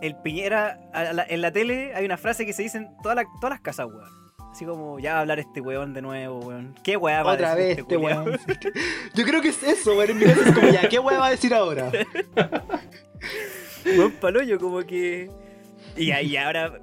[0.00, 3.16] el Piñera a la- en la tele, hay una frase que se dice en todas
[3.16, 4.08] las- todas las casas, weón.
[4.52, 6.76] Así como, ya va a hablar este weón de nuevo, weón.
[6.84, 8.24] ¿Qué weá va a Otra decir vez, este culiao?
[8.24, 8.38] weón.
[9.14, 10.10] Yo creo que es eso, weón.
[10.10, 11.90] En mi es como, ya, ¿qué weón va a decir ahora?
[13.84, 15.30] Weón paloyo, como que.
[15.96, 16.80] Y, ahí ahora.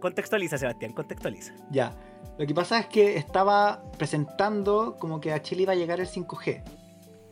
[0.00, 1.54] Contextualiza, Sebastián, contextualiza.
[1.70, 1.94] Ya.
[2.38, 6.06] Lo que pasa es que estaba presentando como que a Chile iba a llegar el
[6.06, 6.62] 5G.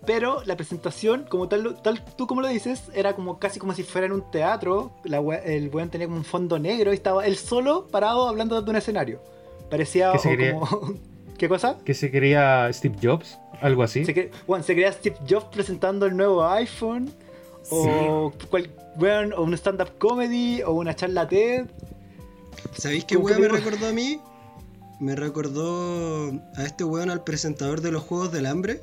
[0.06, 3.82] Pero la presentación, como tal, tal tú como lo dices, era como casi como si
[3.82, 4.92] fuera en un teatro.
[5.04, 8.70] La el weón tenía como un fondo negro y estaba él solo parado hablando de
[8.70, 9.22] un escenario.
[9.70, 10.94] Parecía ¿Qué se como.
[11.38, 11.78] ¿Qué cosa?
[11.84, 13.38] ¿Que se quería Steve Jobs?
[13.60, 14.04] ¿Algo así?
[14.04, 17.10] Se, cre- weón, se creía Steve Jobs presentando el nuevo iPhone.
[17.70, 20.62] O, cual- weón, o un stand-up comedy.
[20.62, 21.66] O una charla TED.
[22.76, 24.20] ¿Sabéis qué ¿Cómo weón me recordó a mí?
[25.00, 28.80] Me recordó a este weón al presentador de los Juegos del Hambre.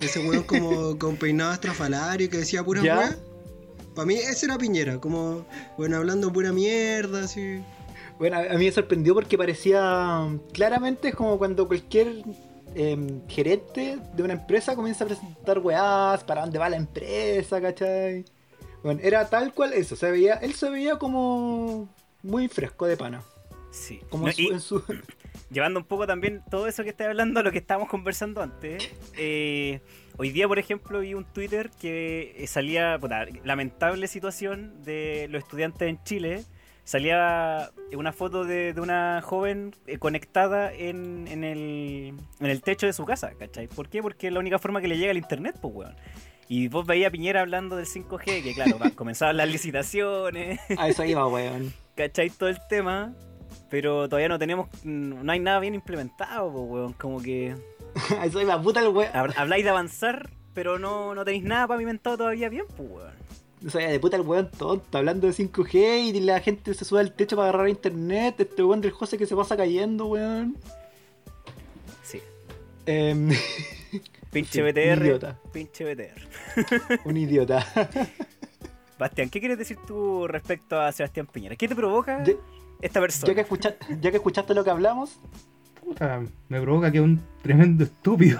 [0.00, 3.16] Ese weón como con peinado estrafalario que decía pura weá.
[3.94, 5.44] Para mí ese era Piñera, como,
[5.76, 7.60] bueno, hablando pura mierda, así.
[8.18, 12.22] Bueno, a mí me sorprendió porque parecía um, claramente como cuando cualquier
[12.74, 18.24] em, gerente de una empresa comienza a presentar weás, para dónde va la empresa, ¿cachai?
[18.82, 21.88] Bueno, era tal cual eso, se veía, él se veía como
[22.22, 23.22] muy fresco de pana.
[23.70, 24.00] Sí.
[24.08, 24.82] Como No, en su- y en su-
[25.50, 28.88] llevando un poco también todo eso que estoy hablando a lo que estábamos conversando antes.
[29.16, 29.80] eh,
[30.16, 32.98] hoy día, por ejemplo, vi un Twitter que eh, salía.
[32.98, 36.44] puta, lamentable situación de los estudiantes en Chile.
[36.84, 42.86] Salía una foto de, de una joven eh, conectada en, en, el, en el techo
[42.86, 43.68] de su casa, ¿cachai?
[43.68, 44.02] ¿Por qué?
[44.02, 45.94] Porque es la única forma que le llega el internet, pues, weón.
[46.48, 51.04] Y vos veías a Piñera hablando del 5G, que claro, comenzaban las licitaciones, A eso
[51.04, 51.72] iba, weón.
[51.96, 52.30] ¿cachai?
[52.30, 53.12] Todo el tema.
[53.68, 56.92] Pero todavía no tenemos, no hay nada bien implementado, po, weón.
[56.94, 57.54] Como que
[58.18, 59.12] A eso iba, puta el weón.
[59.12, 63.19] hab- habláis de avanzar, pero no, no tenéis nada pavimentado todavía bien, pues, weón.
[63.66, 67.00] O sea, de puta el weón tonto, hablando de 5G y la gente se sube
[67.00, 68.36] al techo para agarrar internet.
[68.40, 70.56] Este weón del José que se pasa cayendo, weón.
[72.02, 72.20] Sí.
[72.86, 73.30] Em,
[74.32, 75.02] Pinche un BTR.
[75.04, 75.38] idiota.
[75.52, 76.98] Pinche BTR.
[77.04, 77.66] un idiota.
[78.98, 81.56] Bastián, ¿qué quieres decir tú respecto a Sebastián Piñera?
[81.56, 82.34] ¿Qué te provoca Ya-
[82.80, 83.28] esta persona?
[83.28, 85.18] Ya que, escucha- ya que escuchaste lo que hablamos,
[85.84, 88.38] Puta, me provoca que es un tremendo estúpido.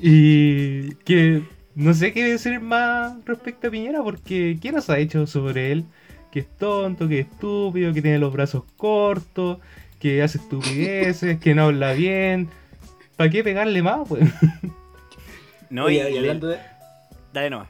[0.00, 1.42] y que
[1.74, 5.84] no sé qué decir más respecto a Piñera porque ¿qué nos ha hecho sobre él?
[6.30, 9.58] Que es tonto, que es estúpido, que tiene los brazos cortos,
[9.98, 12.48] que hace estupideces, que no habla bien.
[13.16, 14.28] ¿Para qué pegarle más, pues?
[15.70, 16.58] No, Oye, y, y hablando de...
[17.32, 17.68] Dale nomás.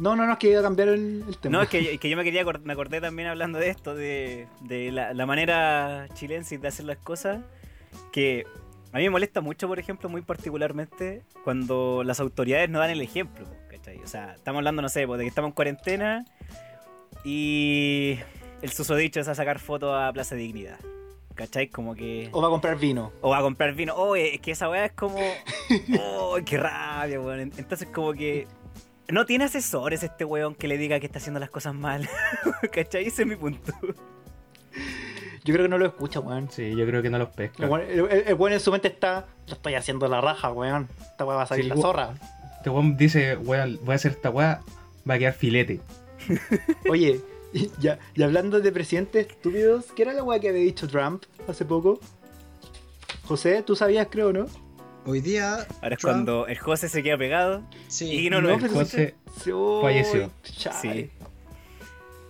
[0.00, 1.56] No, no, no, es que iba a cambiar el, el tema.
[1.56, 4.46] No, es que, es que yo me quería me acordé también hablando de esto, de,
[4.62, 7.40] de la, la manera chilense de hacer las cosas,
[8.12, 8.44] que
[8.92, 13.02] a mí me molesta mucho, por ejemplo, muy particularmente, cuando las autoridades no dan el
[13.02, 13.98] ejemplo, ¿cachai?
[14.02, 16.24] O sea, estamos hablando, no sé, pues, de que estamos en cuarentena
[17.24, 18.18] Y
[18.62, 20.78] el susodicho es a sacar fotos a Plaza Dignidad.
[21.34, 21.68] ¿Cachai?
[21.68, 22.30] Como que.
[22.32, 23.12] O va a comprar vino.
[23.20, 23.94] O va a comprar vino.
[23.94, 25.18] Oh, es que esa weá es como.
[26.00, 27.40] Oh, qué rabia, weón.
[27.40, 28.48] Entonces, como que.
[29.08, 32.08] No tiene asesores este weón que le diga que está haciendo las cosas mal.
[32.72, 33.06] ¿Cachai?
[33.06, 33.72] Ese es mi punto.
[35.48, 36.50] Yo creo que no lo escucha, weón.
[36.50, 37.64] Sí, yo creo que no los pesca.
[37.64, 39.24] El, weón- el- el- el weón en su mente está.
[39.46, 40.88] Lo estoy haciendo la raja, weón.
[41.00, 42.14] Esta weá va a salir Sí, la zorra.
[42.58, 44.60] Este weón dice, weón, voy a hacer esta weá,
[45.08, 45.80] va a quedar filete.
[46.90, 47.20] Oye,
[47.54, 51.22] y, ya, y hablando de presidentes estúpidos, ¿qué era la weá que había dicho Trump
[51.48, 51.98] hace poco?
[53.24, 54.46] José, tú sabías, creo, ¿no?
[55.06, 55.66] Hoy día.
[55.80, 57.62] Ahora es Trump- cuando el José se queda pegado.
[57.86, 58.26] Sí.
[58.26, 59.14] Y no lo No, pero- José,
[59.82, 60.30] Falleció.
[60.82, 61.10] Sí.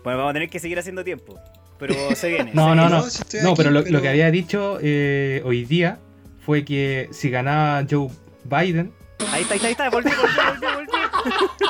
[0.05, 1.39] Bueno, vamos a tener que seguir haciendo tiempo.
[1.79, 2.53] Pero se viene.
[2.55, 2.91] No, se no, viene.
[2.91, 3.03] no.
[3.05, 5.99] No, si estoy No, aquí, pero lo, pero- lo que había dicho eh, hoy día
[6.45, 8.09] fue que si ganaba Joe
[8.45, 8.93] Biden,
[9.33, 9.91] Ahí está, ahí está, ahí está.
[9.91, 11.69] Volví, volví, volví, volví.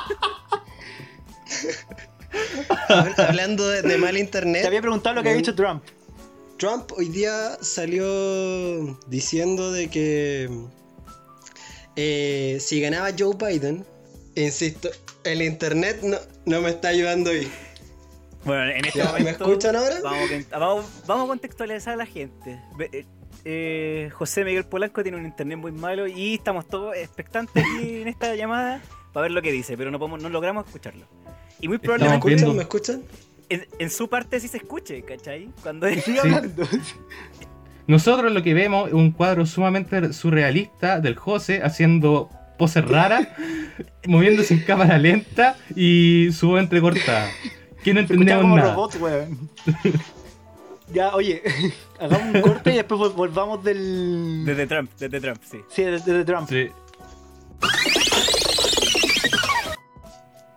[2.89, 4.63] Hab- Hablando de, de mal internet.
[4.63, 5.83] Te había preguntado lo que había dicho Trump.
[6.59, 10.51] Trump hoy día salió diciendo de que
[11.97, 13.85] eh, si ganaba Joe Biden,
[14.35, 14.91] insisto,
[15.25, 16.17] el internet no,
[16.47, 17.49] no me está ayudando hoy.
[18.45, 19.45] Bueno, en este Ya, ¿Me momento.
[19.45, 19.97] escuchan ahora?
[20.03, 22.59] Vamos, a- vamos, vamos a contextualizar a la gente.
[22.81, 23.05] Eh,
[23.45, 28.09] eh, José Miguel Polanco tiene un internet muy malo y estamos todos expectantes aquí en
[28.09, 28.81] esta llamada
[29.13, 31.07] para ver lo que dice, pero no podemos, no logramos escucharlo.
[31.61, 32.97] Y muy ¿Me probablemente viendo- escuchan?
[32.97, 33.29] ¿Me escuchan?
[33.51, 35.49] en, en su parte sí se escuche, ¿cachai?
[35.63, 36.19] Cuando Sí.
[36.19, 36.67] hablando.
[37.87, 43.29] nosotros lo que vemos es un cuadro sumamente surrealista del José haciendo poses raras,
[44.07, 47.29] moviéndose en cámara lenta y su voz entrecortada.
[47.83, 48.75] Que no entendemos como nada.
[48.75, 49.51] robots, weón.
[50.93, 51.43] ya, oye,
[52.01, 54.45] hagamos un corte y después vol- volvamos del.
[54.45, 55.59] Desde Trump, desde Trump, sí.
[55.69, 56.49] Sí, desde de Trump.
[56.49, 56.69] Sí.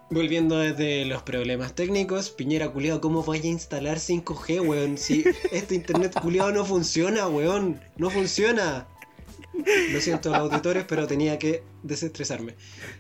[0.09, 4.97] Volviendo desde los problemas técnicos, Piñera culiado, ¿cómo vaya a instalar 5G, weón?
[4.97, 7.79] Si este internet culiado no funciona, weón.
[7.95, 8.87] No funciona.
[9.53, 12.55] Lo siento los auditores, pero tenía que desestresarme.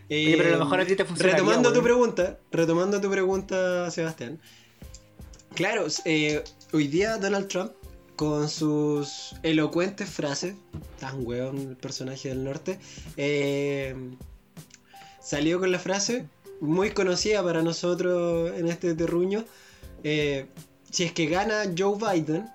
[0.09, 4.39] Oye, pero a lo mejor a ti te Retomando tu pregunta, retomando tu pregunta, Sebastián.
[5.55, 7.71] Claro, eh, hoy día Donald Trump,
[8.15, 10.55] con sus elocuentes frases,
[10.99, 12.79] tan weón el personaje del norte,
[13.17, 13.95] eh,
[15.21, 16.27] salió con la frase
[16.59, 19.45] muy conocida para nosotros en este terruño.
[20.03, 20.47] eh,
[20.91, 22.49] si es que gana Joe Biden,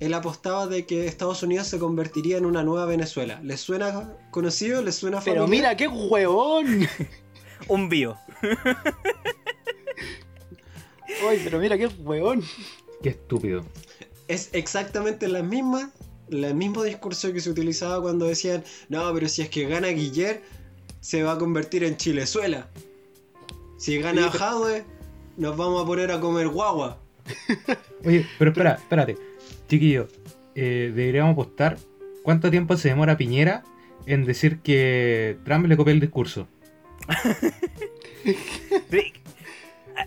[0.00, 3.38] él apostaba de que Estados Unidos se convertiría en una nueva Venezuela.
[3.42, 4.82] ¿Les suena conocido?
[4.82, 5.74] ¿Les suena Pero familiar?
[5.74, 6.88] mira, qué huevón.
[7.68, 8.16] Un bio.
[11.28, 12.42] Ay, pero mira, qué huevón.
[13.02, 13.64] Qué estúpido.
[14.28, 15.90] es exactamente la misma,
[16.30, 20.42] el mismo discurso que se utilizaba cuando decían, no, pero si es que gana Guiller,
[21.00, 22.68] se va a convertir en Chilezuela.
[23.76, 24.84] Si gana pero- Jadwe,
[25.36, 26.98] nos vamos a poner a comer guagua.
[28.04, 29.16] Oye, pero espera, espérate.
[29.70, 30.08] Chiquillo,
[30.56, 31.78] eh, deberíamos apostar
[32.24, 33.62] cuánto tiempo se demora Piñera
[34.06, 36.46] en decir que Trump le copió el discurso.
[38.90, 39.12] Sí.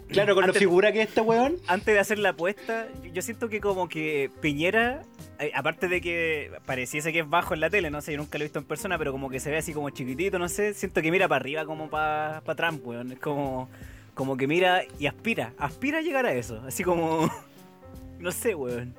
[0.10, 1.56] Claro, con lo Antes- figura que es este huevón.
[1.68, 5.04] antes de hacer la apuesta, yo siento que como que Piñera,
[5.40, 8.38] eh, aparte de que pareciese que es bajo en la tele, no sé, yo nunca
[8.38, 10.74] lo he visto en persona, pero como que se ve así como chiquitito, no sé,
[10.74, 13.12] siento que mira para arriba como para Trump, weón.
[13.12, 13.70] Es como,
[14.14, 17.30] como que mira y aspira, aspira a llegar a eso, así como,
[18.20, 18.94] no sé, weón.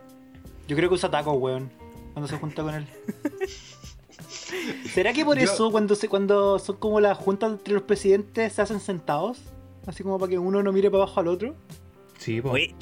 [0.68, 1.70] Yo creo que usa tacos, weón.
[2.12, 2.86] Cuando se junta con él.
[4.92, 8.52] ¿Será que por Yo- eso cuando se, cuando son como las juntas entre los presidentes
[8.52, 9.38] se hacen sentados?
[9.86, 11.54] Así como para que uno no mire para abajo al otro.
[12.18, 12.50] Sí, po.
[12.50, 12.74] Oye,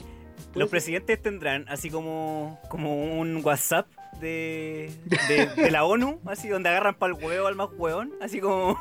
[0.54, 3.86] los presidentes tendrán así como, como un WhatsApp
[4.20, 8.38] de, de, de la ONU, así donde agarran para el huevo al más hueón, así
[8.40, 8.78] como...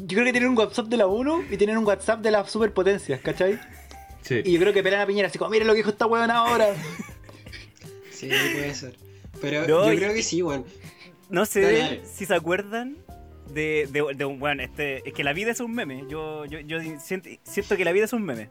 [0.00, 2.48] Yo creo que tienen un WhatsApp de la 1 y tienen un WhatsApp de las
[2.50, 3.58] superpotencias, ¿cachai?
[4.22, 4.40] Sí.
[4.44, 6.36] Y yo creo que pelan a Piñera así como, miren lo que dijo esta huevona
[6.38, 6.68] ahora.
[8.18, 8.96] Sí, puede ser.
[9.40, 10.64] Pero No, yo creo que sí, weón.
[11.30, 12.02] No sé Dale, dale.
[12.04, 12.96] si se acuerdan
[13.52, 16.04] de, de, de un bueno, este, es que la vida es un meme.
[16.08, 18.48] Yo, yo, yo siento, siento que la vida es un meme.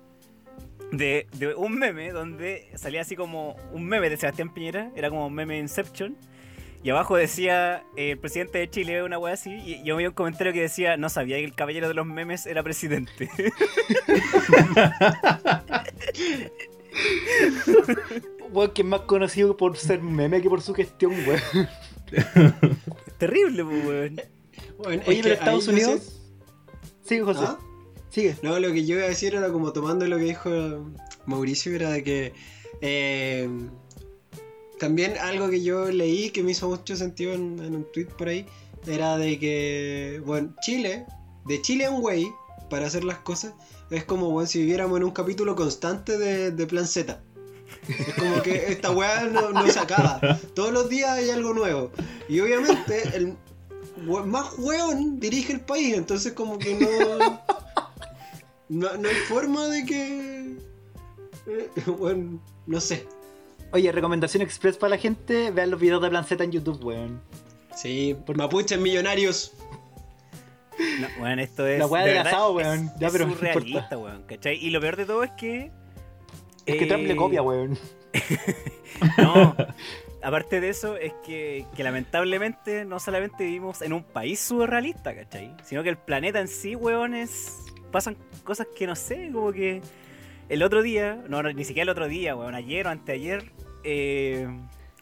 [0.92, 5.28] De, de un meme donde salía así como un meme de Sebastián Piñera, era como
[5.28, 6.16] un meme Inception.
[6.84, 9.52] Y abajo decía eh, el presidente de Chile, una wea así.
[9.52, 12.46] Y yo vi un comentario que decía: No sabía que el caballero de los memes
[12.46, 13.30] era presidente.
[18.52, 21.68] Weón, que es más conocido por ser meme que por su gestión, weón.
[23.18, 24.22] Terrible, pues, weón.
[24.80, 26.20] Oye, pero Estados Unidos.
[27.04, 27.44] Sigue, José.
[27.44, 27.60] ¿Ah?
[28.10, 28.36] Sigue.
[28.42, 30.50] No, lo que yo iba a decir era como tomando lo que dijo
[31.26, 32.34] Mauricio, era de que
[32.82, 33.50] eh,
[34.80, 38.28] también algo que yo leí que me hizo mucho sentido en, en un tweet por
[38.28, 38.46] ahí,
[38.86, 41.06] era de que, bueno, Chile,
[41.46, 42.28] de Chile a un güey,
[42.70, 43.54] para hacer las cosas,
[43.90, 47.22] es como weón, si viviéramos en un capítulo constante de, de Plan Z.
[47.88, 50.20] Es como que esta weá no, no se acaba.
[50.54, 51.92] Todos los días hay algo nuevo.
[52.28, 53.36] Y obviamente el
[54.06, 57.42] más weón dirige el país, entonces como que no.
[58.70, 60.56] No, no hay forma de que.
[61.48, 63.08] eh, weón, no sé.
[63.72, 67.22] Oye, recomendación express para la gente, vean los videos de Z en YouTube, weón.
[67.76, 69.54] Sí, por mapuches millonarios.
[71.00, 71.80] No, weón, esto es.
[71.80, 72.92] La weá de del verdad, asado, es- weón.
[73.00, 73.98] Ya, es pero surrealista, importa.
[73.98, 74.56] weón, ¿cachai?
[74.58, 75.72] Y lo peor de todo es que.
[76.68, 77.78] Es que Trump le eh, copia, weón.
[79.18, 79.56] No.
[80.22, 85.56] Aparte de eso, es que, que lamentablemente no solamente vivimos en un país surrealista, ¿cachai?
[85.64, 87.58] Sino que el planeta en sí, weón, es.
[87.92, 89.82] Pasan cosas que no sé, como que.
[90.50, 93.52] El otro día, no, no, ni siquiera el otro día, weón, ayer o anteayer,
[93.84, 94.48] eh,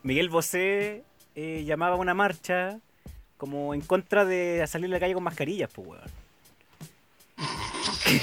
[0.03, 1.03] Miguel Bosé
[1.35, 2.79] eh, llamaba a una marcha
[3.37, 6.25] como en contra de salir a la calle con mascarillas, pues, weón.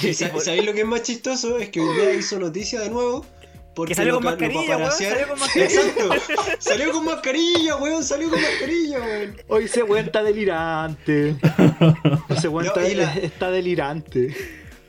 [0.02, 1.58] ¿Y sa- ¿Sabéis lo que es más chistoso?
[1.58, 3.24] Es que hoy día hizo noticia de nuevo.
[3.74, 5.80] Porque Que salió con mascarilla, weón, salió con mascarilla.
[5.80, 6.10] Exacto.
[6.58, 8.04] Salió con mascarilla, weón.
[8.04, 9.36] Salió con mascarilla, weón.
[9.48, 11.36] Hoy ese weón está delirante.
[12.28, 14.36] Ese weón No, está, y la- está delirante.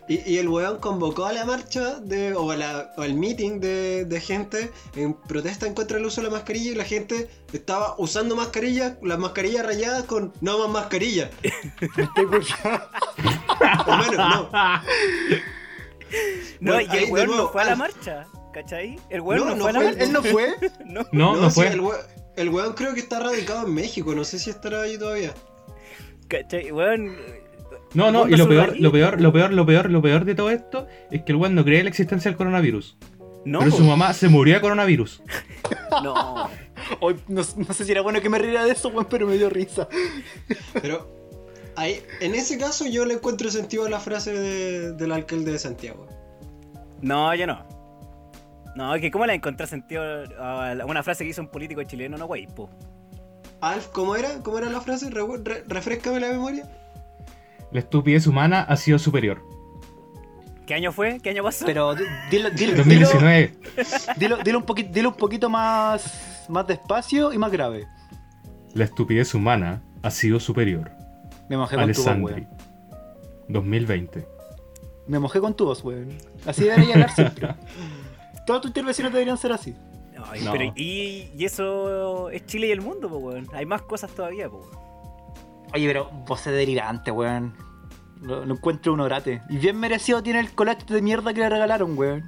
[0.09, 3.59] Y, y el weón convocó a la marcha de, o, a la- o al meeting
[3.61, 7.29] de, de gente en protesta en contra del uso de la mascarilla y la gente
[7.53, 11.29] estaba usando mascarillas, las mascarillas rayadas con no más mascarilla.
[11.81, 12.43] Estoy por-
[13.87, 14.49] O menos, no.
[16.59, 18.99] No, Bueno, y el weón nuevo, no fue a la marcha, ¿cachai?
[19.09, 20.03] El weón No, no, no fue a la marcha.
[20.03, 20.53] ¿Él no fue?
[20.85, 21.01] No.
[21.11, 21.67] No, no, sí, fue.
[21.69, 22.01] el, weón,
[22.35, 25.33] el weón creo que está radicado en México, no sé si estará ahí todavía.
[26.27, 26.71] ¿Cachai?
[26.71, 27.15] Weón.
[27.93, 30.49] No, no, y lo peor, lo peor, lo peor, lo peor, lo peor de todo
[30.49, 32.97] esto es que el weón no cree en la existencia del coronavirus.
[33.45, 35.21] No, pero su mamá se murió de coronavirus.
[36.03, 36.49] no.
[37.01, 39.37] Hoy no, no sé si era bueno que me riera de eso, weón, pero me
[39.37, 39.87] dio risa.
[40.81, 41.07] Pero
[41.75, 45.59] ahí, en ese caso yo le encuentro sentido a la frase de- del alcalde de
[45.59, 46.07] Santiago.
[47.01, 47.65] No, yo no.
[48.75, 50.01] No, que cómo le encontré sentido
[50.39, 52.69] a una frase que hizo un político chileno, no güey, po.
[53.61, 54.39] Alf, ¿cómo era?
[54.41, 55.09] ¿Cómo era la frase?
[55.09, 56.67] Re- re- refrescame la memoria.
[57.73, 59.43] La estupidez humana ha sido superior.
[60.67, 61.19] ¿Qué año fue?
[61.21, 61.65] ¿Qué año pasó?
[61.65, 63.53] Pero di- dilo, dilo, dilo, 2019.
[64.17, 67.85] dilo, dilo un poquito, dilo un poquito más, más despacio y más grave.
[68.73, 70.91] La estupidez humana ha sido superior.
[71.49, 72.33] Me mojé con tu voz, Alessandri.
[72.43, 72.47] weón.
[73.49, 74.25] 2020.
[75.07, 76.09] Me mojé con tu voz, weón.
[76.45, 77.55] Así debería hablar siempre.
[78.45, 79.75] Todas tus intervenciones deberían ser así.
[80.31, 80.51] Ay, No.
[80.53, 83.47] pero y, y eso es Chile y el mundo, po, weón.
[83.53, 84.59] Hay más cosas todavía, po.
[84.59, 84.92] weón.
[85.73, 87.53] Oye, pero vos es delirante, weón.
[88.21, 89.41] Lo, lo encuentro un orate.
[89.49, 92.23] Y bien merecido tiene el collage de mierda que le regalaron, weón.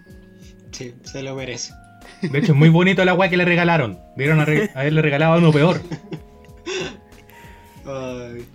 [0.71, 1.73] Sí, se lo merece.
[2.21, 3.99] De hecho, es muy bonito la weá que le regalaron.
[4.17, 5.79] Dieron a re- haberle regalado uno peor.
[7.85, 8.45] Ay.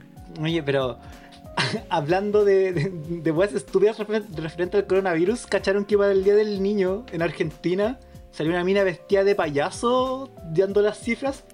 [0.43, 0.99] Oye, pero
[1.89, 6.35] hablando de, de, de weas estúpidas refer- referente al coronavirus, ¿cacharon que para el Día
[6.35, 7.99] del Niño en Argentina
[8.33, 11.45] salió una mina vestida de payaso dando las cifras?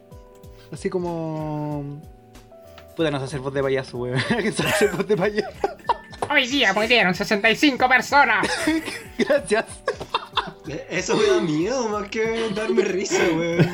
[0.73, 2.01] Así como...
[2.97, 4.19] Puta, no sé hacer voz de payaso, weón.
[4.29, 5.51] ¿Quién sabe hacer voz de payaso?
[6.31, 8.47] Hoy día murieron 65 personas.
[9.19, 9.65] Gracias.
[10.91, 13.69] Eso me da miedo más que darme risa, weón.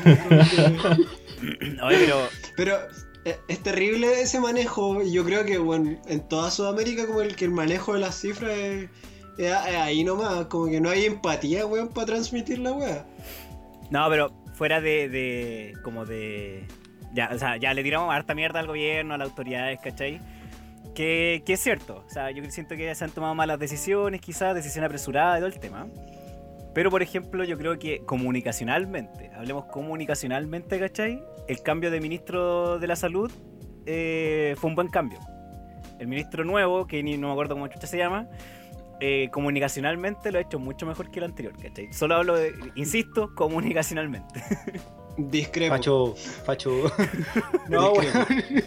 [1.82, 2.76] Oye, pero Pero
[3.24, 5.00] eh, es terrible ese manejo.
[5.02, 8.20] y Yo creo que, bueno, en toda Sudamérica como el que el manejo de las
[8.20, 8.90] cifras es,
[9.38, 10.46] es a- es ahí nomás.
[10.46, 13.06] Como que no hay empatía, weón, para transmitir la weá.
[13.90, 15.74] No, pero fuera de, de.
[15.82, 16.66] como de.
[17.12, 20.20] Ya, o sea, ya le tiramos harta mierda al gobierno, a las autoridades, ¿cachai?
[20.94, 22.04] Que, que es cierto.
[22.06, 25.48] O sea, yo siento que se han tomado malas decisiones, quizás, decisión apresurada y todo
[25.48, 25.86] el tema.
[26.74, 31.22] Pero, por ejemplo, yo creo que comunicacionalmente, hablemos comunicacionalmente, ¿cachai?
[31.48, 33.30] El cambio de ministro de la salud
[33.84, 35.18] eh, fue un buen cambio.
[35.98, 38.26] El ministro nuevo, que no me acuerdo cómo se llama,
[39.04, 41.92] eh, comunicacionalmente lo ha hecho mucho mejor que el anterior, ¿cachai?
[41.92, 44.40] Solo hablo de, insisto, comunicacionalmente.
[45.16, 45.74] Discrepo.
[45.74, 46.70] Facho, facho.
[47.68, 48.18] No, Discrepo.
[48.30, 48.62] weón.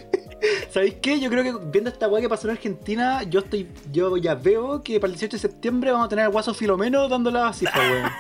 [0.69, 1.21] ¿Sabéis qué?
[1.21, 4.83] Yo creo que viendo esta weá que pasó en Argentina, yo estoy, yo ya veo
[4.83, 7.79] que para el 18 de septiembre vamos a tener al guaso Filomeno dando la cifra,
[7.79, 8.11] weón.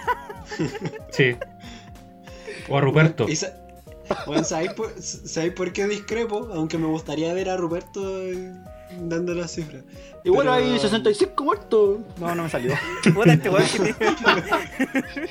[1.11, 1.35] Sí.
[2.69, 3.27] O a Ruperto.
[4.25, 6.47] Bueno, ¿sabéis por, sabéis por qué discrepo?
[6.53, 8.53] Aunque me gustaría ver a Ruperto eh,
[8.99, 9.83] dando las cifras.
[10.23, 11.99] Y bueno, Pero- hay 65 muertos.
[12.17, 12.73] No, no me salió.
[13.13, 13.95] Puta, este weón que tiene-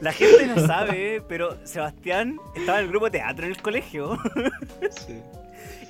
[0.00, 4.18] La gente no sabe, pero Sebastián estaba en el grupo de teatro en el colegio.
[5.06, 5.20] Sí,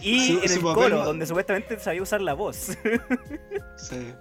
[0.01, 2.57] Y Su- en su el papel coro, donde supuestamente sabía usar la voz.
[3.77, 4.13] sí.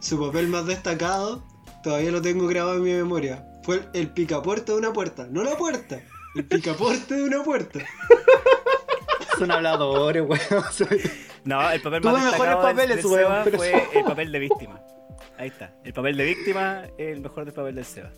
[0.00, 1.42] Su papel más destacado,
[1.82, 3.44] todavía lo tengo grabado en mi memoria.
[3.62, 5.26] Fue el, el picaporte de una puerta.
[5.30, 6.00] No la puerta,
[6.36, 7.80] el picaporte de una puerta.
[9.38, 10.40] Son habladores, weón.
[11.50, 14.38] No, el papel más destacado del- papeles, del weón, Seba pero- fue el papel de
[14.38, 14.82] víctima.
[15.38, 15.72] Ahí está.
[15.84, 18.10] El papel de víctima es el mejor del papel del Seba.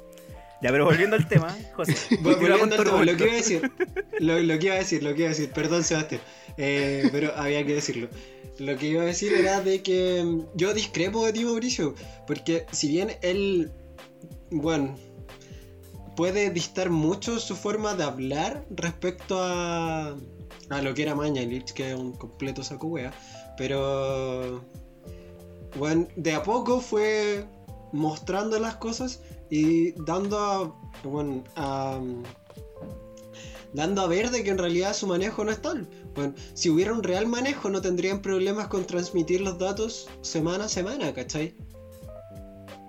[0.61, 1.95] Ya, pero volviendo al tema, José.
[2.21, 3.73] Volviendo al tema, lo que iba a decir,
[4.19, 6.21] lo, lo, que iba a decir, lo que iba a decir, perdón Sebastián,
[6.57, 8.09] eh, pero había que decirlo.
[8.59, 11.95] Lo que iba a decir era de que mm, yo discrepo de ti, Mauricio,
[12.27, 13.71] porque si bien él,
[14.51, 14.97] bueno,
[16.17, 20.17] puede distar mucho su forma de hablar respecto a,
[20.71, 23.13] a lo que era Mañalich, que es un completo saco wea,
[23.57, 24.63] pero,
[25.77, 27.45] bueno, de a poco fue
[27.93, 29.21] mostrando las cosas
[29.51, 30.75] y dando a,
[31.07, 31.43] bueno,
[33.73, 35.89] dando a ver de que en realidad su manejo no es tal.
[36.15, 40.69] Bueno, si hubiera un real manejo no tendrían problemas con transmitir los datos semana a
[40.69, 41.55] semana, ¿cachai?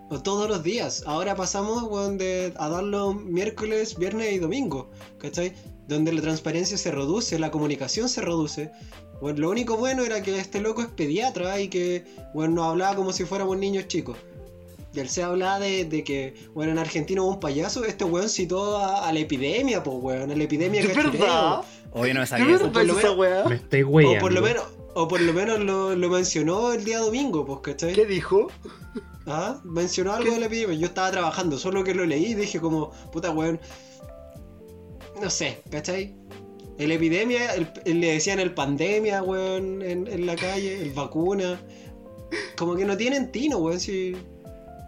[0.10, 1.03] O todos los días.
[1.05, 2.24] Ahora pasamos bueno,
[2.57, 4.89] a darlo miércoles, viernes y domingo,
[5.20, 5.53] ¿cachai?
[5.90, 8.72] Donde la transparencia se reduce, la comunicación se reduce.
[9.20, 12.96] Bueno, lo único bueno era que este loco es pediatra y que bueno, nos hablaba
[12.96, 14.16] como si fuéramos niños chicos.
[14.94, 18.30] Y él se hablaba de, de, que, bueno, en Argentina hubo un payaso, este weón
[18.30, 21.62] citó a, a la epidemia, pues weón, a la epidemia ¿De verdad?
[21.92, 22.72] Oye, no me ¿De sabía eso.
[22.72, 23.50] por lo esa menos-?
[23.50, 24.64] Me estoy o por lo menos,
[24.96, 27.94] o por lo menos lo, lo mencionó el día domingo, pues, ¿cachai?
[27.94, 28.48] ¿Qué dijo?
[29.28, 30.76] Ah, mencionó algo de la epidemia.
[30.76, 33.60] Yo estaba trabajando, solo que lo leí y dije como, puta weón.
[35.22, 36.16] No sé, ¿cachai?
[36.78, 41.60] El epidemia, el- el- le decían el pandemia, weón, en, en la calle, el vacuna.
[42.58, 43.80] Como que no tienen tino, weón.
[43.80, 44.16] Si,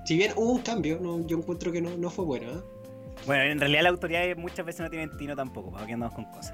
[0.05, 2.61] si bien hubo un cambio, no, yo encuentro que no, no fue bueno, ¿eh?
[3.25, 6.25] Bueno, en realidad las autoridades muchas veces no tienen tino tampoco, para que andamos con
[6.25, 6.53] cosas.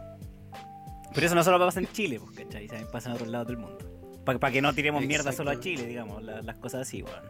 [1.14, 2.68] Pero eso no solo pasa en Chile, pues, ¿cachai?
[2.68, 3.78] También pasa en otros lados del mundo.
[4.26, 5.60] Para que no tiremos mierda solo a.
[5.60, 7.24] Chile, digamos, la- las cosas así, weón.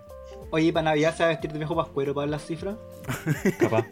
[0.51, 2.77] Oye, para Navidad se va a vestir de viejo pascuero para ver las cifras.
[3.59, 3.85] Capaz.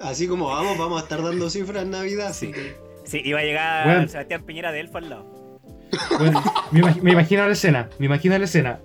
[0.00, 2.28] Así como vamos, vamos a estar dando cifras en Navidad.
[2.28, 2.52] así Sí.
[2.52, 4.08] que- Sí, iba a llegar.
[4.08, 5.58] Sebastián Piñera de Elfo al lado.
[6.18, 8.80] Bueno, me, imag- me imagino la escena, me imagino la escena.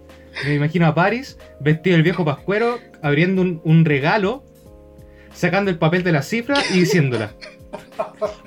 [0.46, 4.44] Me imagino a Paris, vestido el viejo pascuero, abriendo un, un regalo,
[5.34, 7.34] sacando el papel de la cifra y diciéndola.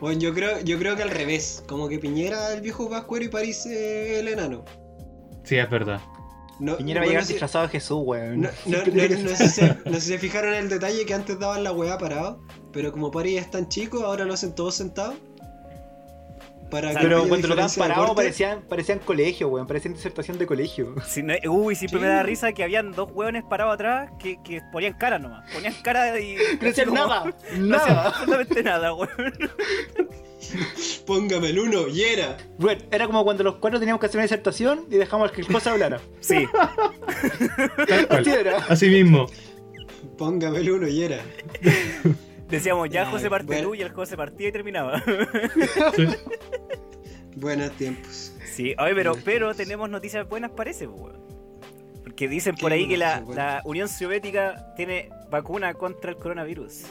[0.00, 1.62] Bueno, yo creo, yo creo que al revés.
[1.68, 4.64] Como que Piñera el viejo Pascuero y París eh, el enano.
[5.44, 6.00] Sí, es verdad.
[6.60, 8.40] No, Piñera va a llegar disfrazado de Jesús, weón.
[8.42, 8.84] No, no, no-
[9.22, 11.72] no sé si, no sé si se fijaron en el detalle que antes daban la
[11.72, 12.40] weá parado,
[12.72, 15.14] pero como París es tan chico, ahora lo hacen todos sentados.
[16.70, 19.66] Para que Pero cuando lo dan parado parecían, parecían colegio, weón.
[19.66, 20.94] Parecían disertación de colegio.
[21.06, 22.04] Si no- uy, siempre Sí.
[22.04, 25.50] me da risa que habían dos hueones parados atrás que, que ponían cara nomás.
[25.50, 26.36] Ponían cara y.
[26.60, 27.24] No hacían como- nada.
[27.24, 28.08] No hacían Nada.
[28.08, 29.32] absolutamente nada, weón.
[31.06, 32.36] Póngame el uno y era.
[32.58, 35.46] Bueno, era como cuando los cuatro teníamos que hacer una disertación y dejamos que el
[35.48, 36.00] cosa hablara.
[36.20, 36.46] Sí.
[38.10, 38.58] Así era.
[38.68, 39.26] Así mismo.
[40.16, 41.20] Póngame el uno y era.
[42.48, 43.68] Decíamos ya Ay, José parte bueno.
[43.68, 45.02] tú y el José partía y terminaba.
[45.96, 46.06] Sí.
[47.36, 48.32] Buenos tiempos.
[48.52, 51.18] Sí, oye, pero, pero tenemos noticias buenas, parece, weón.
[52.02, 56.84] Porque dicen por ¿Qué ahí que la, la Unión Soviética tiene vacuna contra el coronavirus.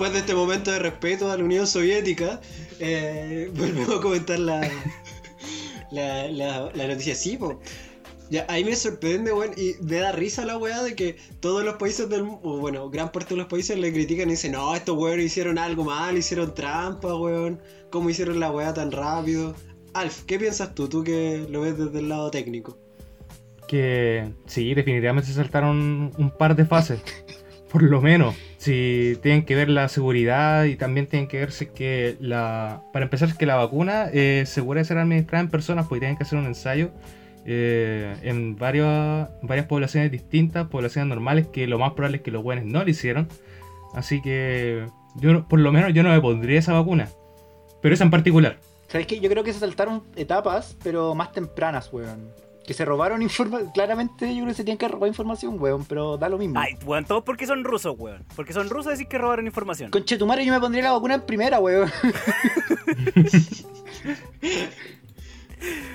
[0.00, 2.40] Después de este momento de respeto a la Unión Soviética,
[2.78, 4.62] eh, volvemos a comentar la,
[5.90, 7.14] la, la, la noticia.
[7.14, 7.60] Sí, po.
[8.30, 11.74] Ya, ahí me sorprende, weón, y me da risa la weá de que todos los
[11.74, 14.96] países del mundo, bueno, gran parte de los países le critican y dicen, no, estos
[14.96, 19.54] weones hicieron algo mal, hicieron trampa, weón, ¿cómo hicieron la weá tan rápido?
[19.92, 22.78] Alf, ¿qué piensas tú, tú que lo ves desde el lado técnico?
[23.68, 27.02] Que sí, definitivamente se saltaron un par de fases.
[27.70, 28.34] Por lo menos.
[28.58, 32.82] Si tienen que ver la seguridad y también tienen que ver si es que la.
[32.92, 36.16] Para empezar, es que la vacuna eh, segura de ser administrada en personas, porque tienen
[36.16, 36.90] que hacer un ensayo
[37.46, 42.42] eh, en varios, varias poblaciones distintas, poblaciones normales, que lo más probable es que los
[42.42, 43.28] buenos no lo hicieron.
[43.94, 47.08] Así que yo, por lo menos, yo no me pondría esa vacuna.
[47.80, 48.58] Pero esa en particular.
[48.88, 49.20] ¿Sabes qué?
[49.20, 52.32] Yo creo que se saltaron etapas, pero más tempranas, weón.
[52.66, 53.70] Que se robaron información.
[53.72, 56.58] Claramente yo creo que se tenían que robar información, weón, pero da lo mismo.
[56.60, 58.24] Ay, weón, todos porque son rusos, weón.
[58.36, 59.90] Porque son rusos decir que robaron información.
[59.90, 61.90] Conche tu madre, yo me pondría la vacuna en primera, weón.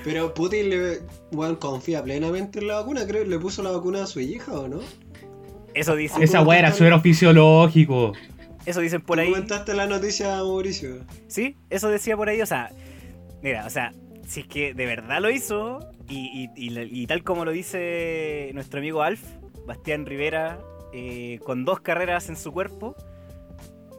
[0.04, 1.00] Pero Putin le,
[1.32, 4.68] weón, confía plenamente en la vacuna, creo, le puso la vacuna a su hija, ¿o
[4.68, 4.80] no?
[5.74, 8.14] Eso dicen, Esa weá era suero fisiológico.
[8.66, 9.30] eso dicen por ¿Tú ahí.
[9.32, 11.04] comentaste la noticia, Mauricio.
[11.28, 12.70] Sí, eso decía por ahí, o sea,
[13.42, 13.92] mira, o sea,
[14.26, 18.80] si es que de verdad lo hizo y, y- y tal como lo dice nuestro
[18.80, 19.22] amigo Alf,
[19.66, 20.60] Bastián Rivera,
[20.94, 22.96] eh, con dos carreras en su cuerpo,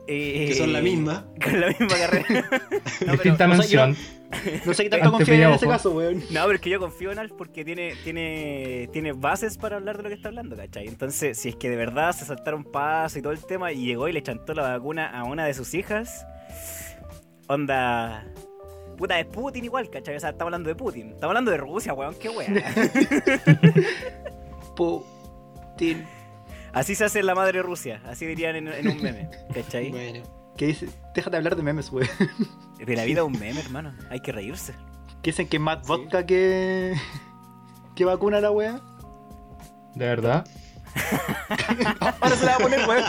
[0.08, 1.26] Eh, Que son la misma.
[1.42, 2.48] Con la misma carrera.
[3.06, 3.96] No, Distinta mención.
[4.64, 5.66] No sé qué tanto Ante confío en Ojo.
[5.68, 6.18] caso, weón.
[6.30, 9.96] no, pero es que yo confío en Alf porque tiene, tiene, tiene bases para hablar
[9.96, 10.86] de lo que está hablando, ¿cachai?
[10.86, 14.06] Entonces, si es que de verdad se saltaron paso y todo el tema y llegó
[14.08, 16.24] y le chantó la vacuna a una de sus hijas,
[17.48, 18.24] onda.
[18.96, 20.16] Puta, es Putin igual, ¿cachai?
[20.16, 21.08] O sea, estamos hablando de Putin.
[21.10, 22.54] Estamos hablando de Rusia, weón, qué weón.
[24.76, 26.06] Putin.
[26.72, 29.90] Así se hace en la madre Rusia, así dirían en, en un meme, ¿cachai?
[29.90, 30.22] Bueno.
[30.56, 32.08] Que dice, déjate de hablar de memes, weón.
[32.78, 34.74] De la vida es un meme, hermano, hay que reírse.
[35.22, 36.94] Que dicen que es más vodka que.
[37.94, 38.80] que vacuna la wea.
[39.94, 40.46] De verdad.
[42.00, 43.04] Ahora se la va a poner, weón.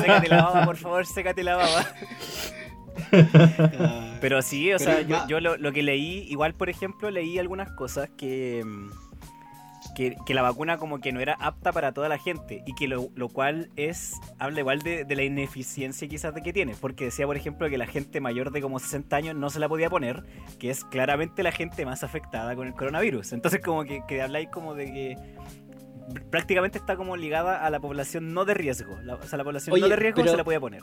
[0.00, 1.86] Sécate la baba, por favor, sécate la baba.
[4.20, 7.38] Pero sí, o Pero sea, yo, yo lo, lo que leí, igual por ejemplo, leí
[7.38, 8.90] algunas cosas que, mm,
[9.96, 12.86] que, que la vacuna como que no era apta para toda la gente y que
[12.88, 17.06] lo, lo cual es, habla igual de, de la ineficiencia quizás de que tiene, porque
[17.06, 19.90] decía por ejemplo que la gente mayor de como 60 años no se la podía
[19.90, 20.22] poner,
[20.58, 23.32] que es claramente la gente más afectada con el coronavirus.
[23.32, 25.16] Entonces como que, que habláis como de que
[26.30, 28.98] prácticamente está como ligada a la población no de riesgo.
[29.02, 30.82] La- o sea, la población Oye, no de riesgo pero- se la podía poner.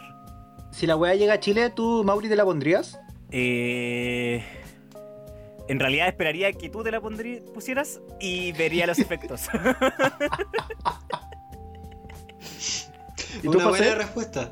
[0.71, 2.99] Si la wea llega a Chile, ¿tú, Mauri, te la pondrías?
[3.31, 4.43] Eh,
[5.67, 9.47] en realidad esperaría que tú te la pondrí- pusieras y vería los efectos.
[13.39, 13.95] ¿Y tú, Una buena José?
[13.95, 14.51] respuesta.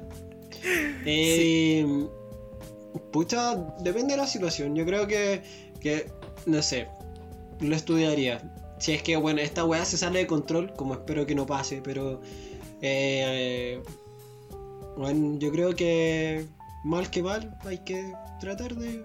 [1.05, 1.85] Eh,
[3.11, 4.75] Pucha, depende de la situación.
[4.75, 5.41] Yo creo que,
[5.79, 6.11] que,
[6.45, 6.87] no sé,
[7.61, 8.41] lo estudiaría.
[8.79, 11.81] Si es que, bueno, esta weá se sale de control, como espero que no pase,
[11.83, 12.21] pero...
[12.81, 13.81] eh,
[14.97, 16.45] bueno, yo creo que
[16.83, 19.03] mal que mal hay que tratar de,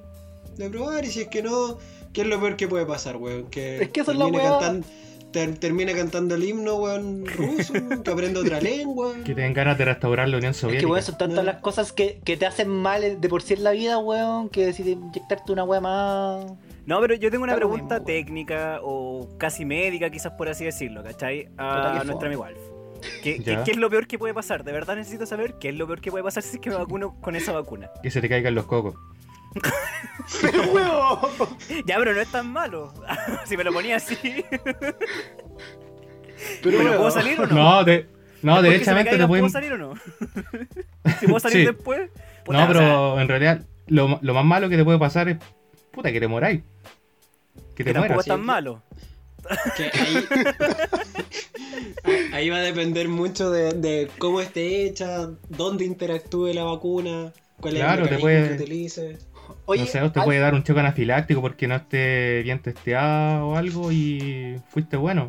[0.57, 1.78] de probar y si es que no,
[2.12, 3.49] ¿qué es lo peor que puede pasar, weón?
[3.51, 4.59] Que Es que esa es la weá.
[5.32, 7.72] ter- termine cantando el himno, weón, ruso,
[8.05, 9.14] que aprenda otra lengua.
[9.24, 10.86] Que tengan ganas de restaurar la Unión Es Soviética.
[10.86, 11.43] que, weón, son tantas No.
[11.45, 14.72] las cosas que, que te hacen mal de por sí en la vida, weón, que
[14.74, 16.47] si te inyectarte una wea más.
[16.84, 21.03] No, pero yo tengo una pregunta mismo, técnica o casi médica, quizás por así decirlo,
[21.03, 21.49] ¿cachai?
[21.57, 22.26] A fome.
[22.26, 22.59] amigo Alf.
[23.22, 23.64] ¿Qué, qué- Ya.
[23.64, 24.64] qué es lo peor que puede pasar?
[24.64, 26.76] De verdad necesito saber qué es lo peor que puede pasar si es que me
[26.76, 27.90] vacuno con esa vacuna.
[28.03, 28.94] Que se te caigan los cocos.
[30.40, 31.18] ¡Pero, weón!
[31.86, 32.92] Ya, pero no es tan malo.
[33.44, 34.16] si me lo ponía así,
[36.62, 36.96] Pero, ¿me lo weón.
[36.98, 37.55] puedo salir o no?
[37.55, 38.09] No, de,
[38.42, 39.44] no derechamente te pueden.
[39.44, 39.94] ¿Puedo salir o no?
[41.20, 41.66] si puedo salir Sí.
[41.66, 42.11] después.
[42.44, 45.28] puta, No, o sea, pero en realidad lo, lo más malo que te puede pasar
[45.28, 45.38] es.
[45.92, 46.62] Puta, que te moráis.
[47.74, 48.26] Que que te tampoco mueras.
[48.26, 48.82] es tan malo.
[49.76, 50.24] Que ahí,
[52.32, 57.74] ahí va a depender mucho de, de cómo esté hecha, dónde interactúe la vacuna, cuál
[57.74, 59.18] Claro, es te el mecanismo puede- que utilice.
[59.66, 63.49] Oye, no sé, te Alf, puede dar un choque anafiláctico porque no esté bien testeado
[63.49, 65.28] o algo y fuiste bueno.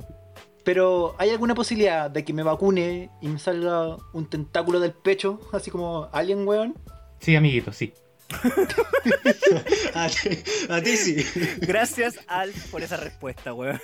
[0.64, 5.39] pero ¿hay alguna posibilidad de que me vacune y me salga un tentáculo del pecho,
[5.51, 6.76] así como alien, weón?
[7.20, 7.93] Sí, amiguito, sí.
[9.96, 10.30] A ti,
[10.70, 11.26] a ti sí.
[11.62, 13.80] Gracias, Alf, por esa respuesta, weón.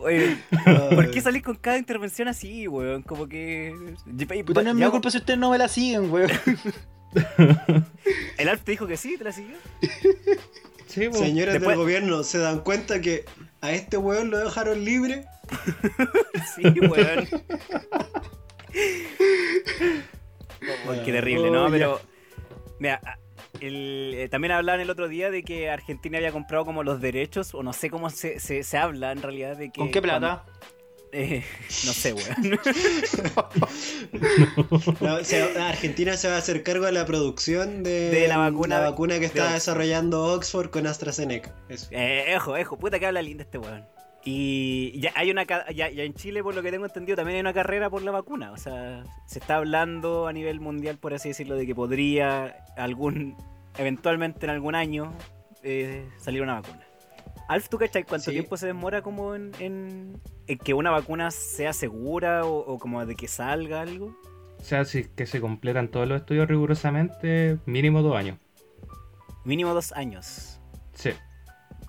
[0.00, 0.36] Oye,
[0.94, 3.02] ¿por qué salís con cada intervención así, weón?
[3.02, 3.74] Como que.
[4.46, 6.30] Puta, no es mi culpa si ustedes no me la siguen, weón.
[8.38, 9.16] ¿El Alf te dijo que sí?
[9.18, 9.56] ¿Te la siguió?
[10.88, 11.08] Sí.
[11.12, 13.24] Señores Después- del gobierno, ¿se dan cuenta que
[13.60, 15.24] a este weón lo dejaron libre?
[16.56, 17.28] Sí, weón.
[20.88, 21.66] Oh, qué terrible, ¿no?
[21.66, 21.70] Oh.
[21.70, 22.00] Pero.
[22.82, 23.00] Mira,
[23.60, 27.54] el- eh, también hablaban el otro día de que Argentina había comprado como los derechos,
[27.54, 29.78] o no sé cómo se, se, se habla en realidad de que.
[29.78, 30.42] ¿Con qué plata?
[30.44, 30.62] cuando-
[31.14, 31.44] eh,
[31.86, 32.58] no sé, weón.
[35.60, 39.18] Argentina se va a hacer cargo de la producción de, De la vacuna la vacuna
[39.20, 41.54] que está desarrollando Oxford con AstraZeneca.
[41.68, 41.88] Eso.
[41.90, 43.84] Eh, ejo, ejo, puta que habla linda este weón.
[44.24, 47.40] Y ya hay una ya, ya en Chile, por lo que tengo entendido, también hay
[47.40, 48.52] una carrera por la vacuna.
[48.52, 53.36] O sea, se está hablando a nivel mundial, por así decirlo, de que podría algún,
[53.78, 55.12] eventualmente en algún año,
[55.64, 56.82] eh, salir una vacuna.
[57.48, 58.30] Alf, ¿tú cachai cuánto Sí.
[58.30, 63.04] tiempo se demora como en, en- en que una vacuna sea segura o, o como
[63.04, 64.16] de que salga algo?
[64.60, 68.38] O sea, si es que se completan todos los estudios rigurosamente, mínimo dos años.
[69.44, 70.60] Mínimo dos años.
[70.94, 71.10] Sí.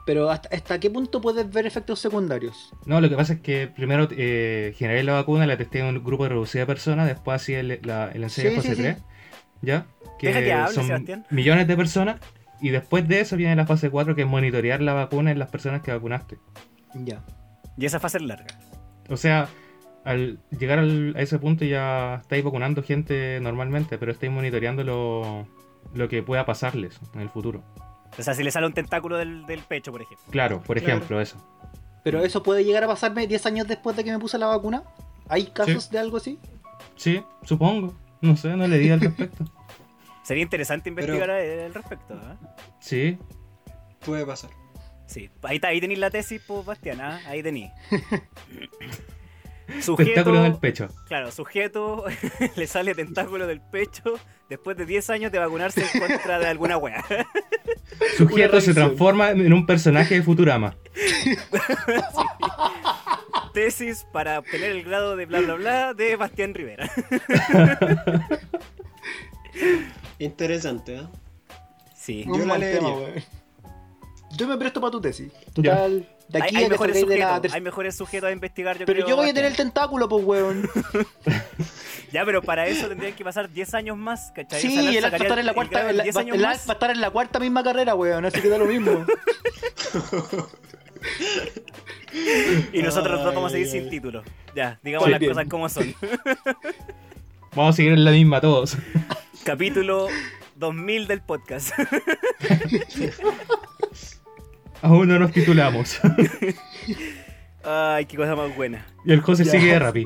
[0.06, 2.74] Pero ¿hasta, hasta qué punto puedes ver efectos secundarios?
[2.86, 6.04] No, lo que pasa es que primero eh, generé la vacuna, la testé en un
[6.04, 8.98] grupo reducido de personas, después hacía el, la- el ensayo Sí, de fase sí, 3,
[9.62, 9.86] ¿ya?
[10.20, 11.26] Que Deja que hable, son Sebastián.
[11.30, 12.20] millones de personas,
[12.62, 15.50] y después de eso viene la fase 4, que es monitorear la vacuna en las
[15.50, 16.38] personas que vacunaste.
[16.96, 17.24] Ya.
[17.78, 18.46] Y esa fase es larga.
[19.10, 19.48] O sea,
[20.04, 25.48] al llegar al- a ese punto ya estáis vacunando gente normalmente, pero estáis monitoreando lo,
[25.94, 27.64] lo que pueda pasarles en el futuro.
[28.18, 30.26] O sea, si le sale un tentáculo del, del pecho, por ejemplo.
[30.32, 30.96] Claro, por Claro.
[30.98, 31.38] ejemplo, eso.
[32.04, 34.84] Pero eso puede llegar a pasarme 10 años después de que me puse la vacuna.
[35.30, 36.38] ¿Hay casos de algo así?
[36.96, 37.94] Sí, supongo.
[38.22, 39.46] No sé, no le di al respecto.
[40.24, 42.14] Sería interesante investigar al respecto.
[42.14, 42.48] ¿eh?
[42.80, 43.18] Sí.
[44.06, 44.50] Puede pasar.
[45.06, 47.20] Sí, ahí, ahí tenéis la tesis, pues, Bastián, ¿ah?
[47.28, 47.72] ahí tenéis.
[49.98, 50.88] tentáculo en el pecho.
[51.08, 52.06] Claro, sujeto
[52.56, 56.78] le sale tentáculo del pecho después de 10 años de vacunarse en contra de alguna
[56.78, 57.04] wea.
[58.18, 60.76] Sujeto se transforma en un personaje de Futurama.
[63.54, 66.90] Tesis para obtener el grado de bla bla bla de Bastián Rivera.
[70.18, 71.08] Interesante, ¿eh?
[71.96, 72.26] Sí.
[72.26, 73.24] Yo la leería.
[74.36, 75.32] Yo me presto para tu tesis.
[75.54, 76.08] Total.
[76.30, 78.78] De aquí hay, mejores sujetos, hay mejores sujetos a investigar.
[78.78, 80.70] Yo pero yo voy a tener el tentáculo, pues, weón.
[82.12, 84.62] ya, pero para eso tendrían que pasar 10 años más, ¿cachai?
[84.62, 86.16] Sí, o el va a estar en la cuarta, el, el,
[86.46, 89.06] va, a estar en la cuarta misma carrera, weón, así que da lo mismo.
[92.74, 94.24] y nosotros no vamos a seguir sin título.
[94.56, 95.94] Ya, digamos las cosas como son.
[97.56, 98.78] vamos a seguir en la misma todos.
[99.44, 100.08] Capítulo
[100.56, 101.74] 2000 del podcast.
[104.84, 105.98] Aún no nos titulamos.
[107.64, 108.86] Ay, qué cosa más buena.
[109.06, 110.06] Y el José sigue de Rappi.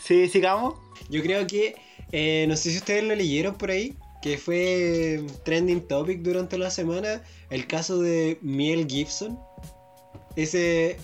[0.00, 0.74] Sí, sigamos.
[1.10, 1.74] Yo creo que,
[2.12, 6.70] eh, no sé si ustedes lo leyeron por ahí, que fue trending topic durante la
[6.70, 7.20] semana,
[7.50, 9.36] el caso de Miel Gibson.
[10.36, 10.98] Ese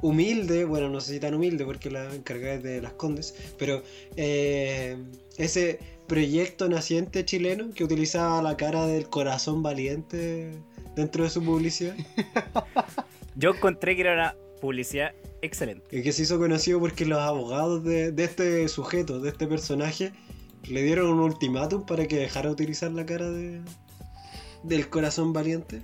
[0.00, 3.82] humilde, bueno, no sé si tan humilde porque la encargada es de las Condes, pero
[4.16, 4.96] eh,
[5.36, 10.52] ese proyecto naciente chileno que utilizaba la cara del corazón valiente
[10.94, 11.94] dentro de su publicidad.
[13.36, 15.84] Yo encontré que era una publicidad excelente.
[15.96, 20.12] Y que se hizo conocido porque los abogados de, este sujeto, de este personaje,
[20.64, 23.60] le dieron un ultimátum para que dejara utilizar la cara de,
[24.62, 25.82] del corazón valiente.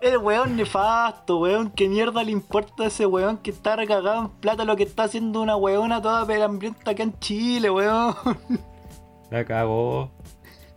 [0.00, 1.70] El weón nefasto, weón.
[1.70, 5.04] ¿Qué mierda le importa a ese weón que está recagado en plata lo que está
[5.04, 8.14] haciendo una weona toda pelambrienta acá en Chile, weón?
[9.30, 10.10] La cagó.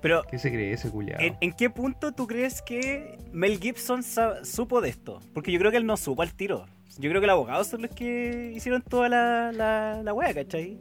[0.02, 1.22] Pero, ¿Qué se cree ese culiado?
[1.22, 4.04] ¿en, qué punto tú crees que Mel Gibson
[4.44, 5.22] supo de esto?
[5.34, 6.68] Porque yo creo que él no supo al tiro.
[7.00, 10.78] Yo creo que los abogados son los que hicieron toda la, la, la wea, ¿cachai?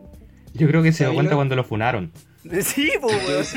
[0.54, 2.12] Yo creo que se dio cuenta cuando lo funaron.
[2.62, 3.56] Sí, pues,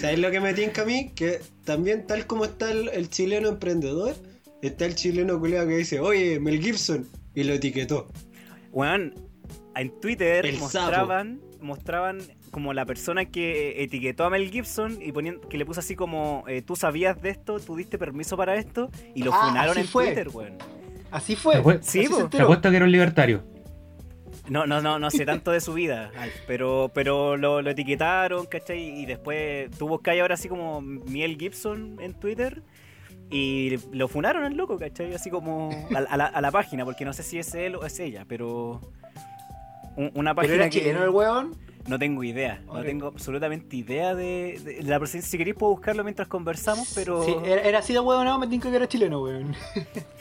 [0.00, 1.10] ¿Sabes lo que me tinca a mí?
[1.14, 4.14] Que también, tal como está el, chileno emprendedor,
[4.62, 8.08] está el chileno culiado que dice, oye, Mel Gibson, y lo etiquetó.
[8.72, 9.14] Weón,
[9.76, 12.18] en Twitter mostraban, mostraban
[12.52, 16.44] como la persona que etiquetó a Mel Gibson y poniendo, que le puso así como,
[16.46, 19.86] eh, tú sabías de esto, tú diste permiso para esto, y lo ah, funaron en
[19.88, 20.58] Twitter, weón.
[21.10, 21.60] Así fue.
[21.80, 23.42] Sí, Te apuesto que era un libertario.
[24.48, 26.10] No, no, no, no sé tanto de su vida,
[26.46, 29.00] pero, pero lo, etiquetaron, ¿cachai?
[29.00, 32.62] Y después tuvo que ahora así como Miel Gibson en Twitter
[33.30, 35.14] y lo funaron al loco, ¿cachai?
[35.14, 37.98] Así como a, la, a la página, porque no sé si es él o es
[37.98, 38.80] ella, pero
[39.96, 41.56] una página ¿Pero era chileno el weón?
[41.86, 45.30] No tengo idea, no tengo absolutamente idea de, la presencia.
[45.30, 47.24] Si queréis puedo buscarlo mientras conversamos, pero...
[47.24, 49.54] Sí, era, así de weón, no, me tengo que era chileno, weón.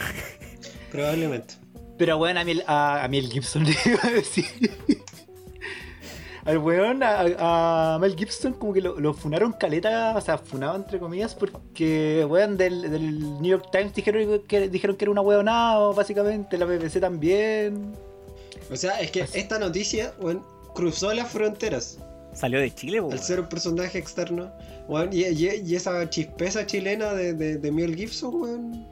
[0.92, 1.56] Probablemente.
[1.98, 4.46] Pero weón, a mí, a, a mí el Gibson le iba a decir...
[6.46, 11.36] Al weón, a, Mel Gibson como que lo, funaron caleta, o sea, funado entre comillas,
[11.36, 16.58] porque weón del, del New York Times dijeron que, dijeron que era una weonado, básicamente,
[16.58, 17.94] la BBC también.
[18.72, 20.44] O sea, es que esta noticia, bueno,
[20.74, 22.00] cruzó las fronteras.
[22.34, 23.14] Salió de Chile, weón.
[23.14, 24.52] Al ser un personaje externo.
[24.88, 28.88] Bueno, y, esa chispeza chilena de, de, Mel Gibson, weón.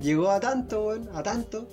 [0.00, 1.66] Llegó a tanto, weón, a tanto.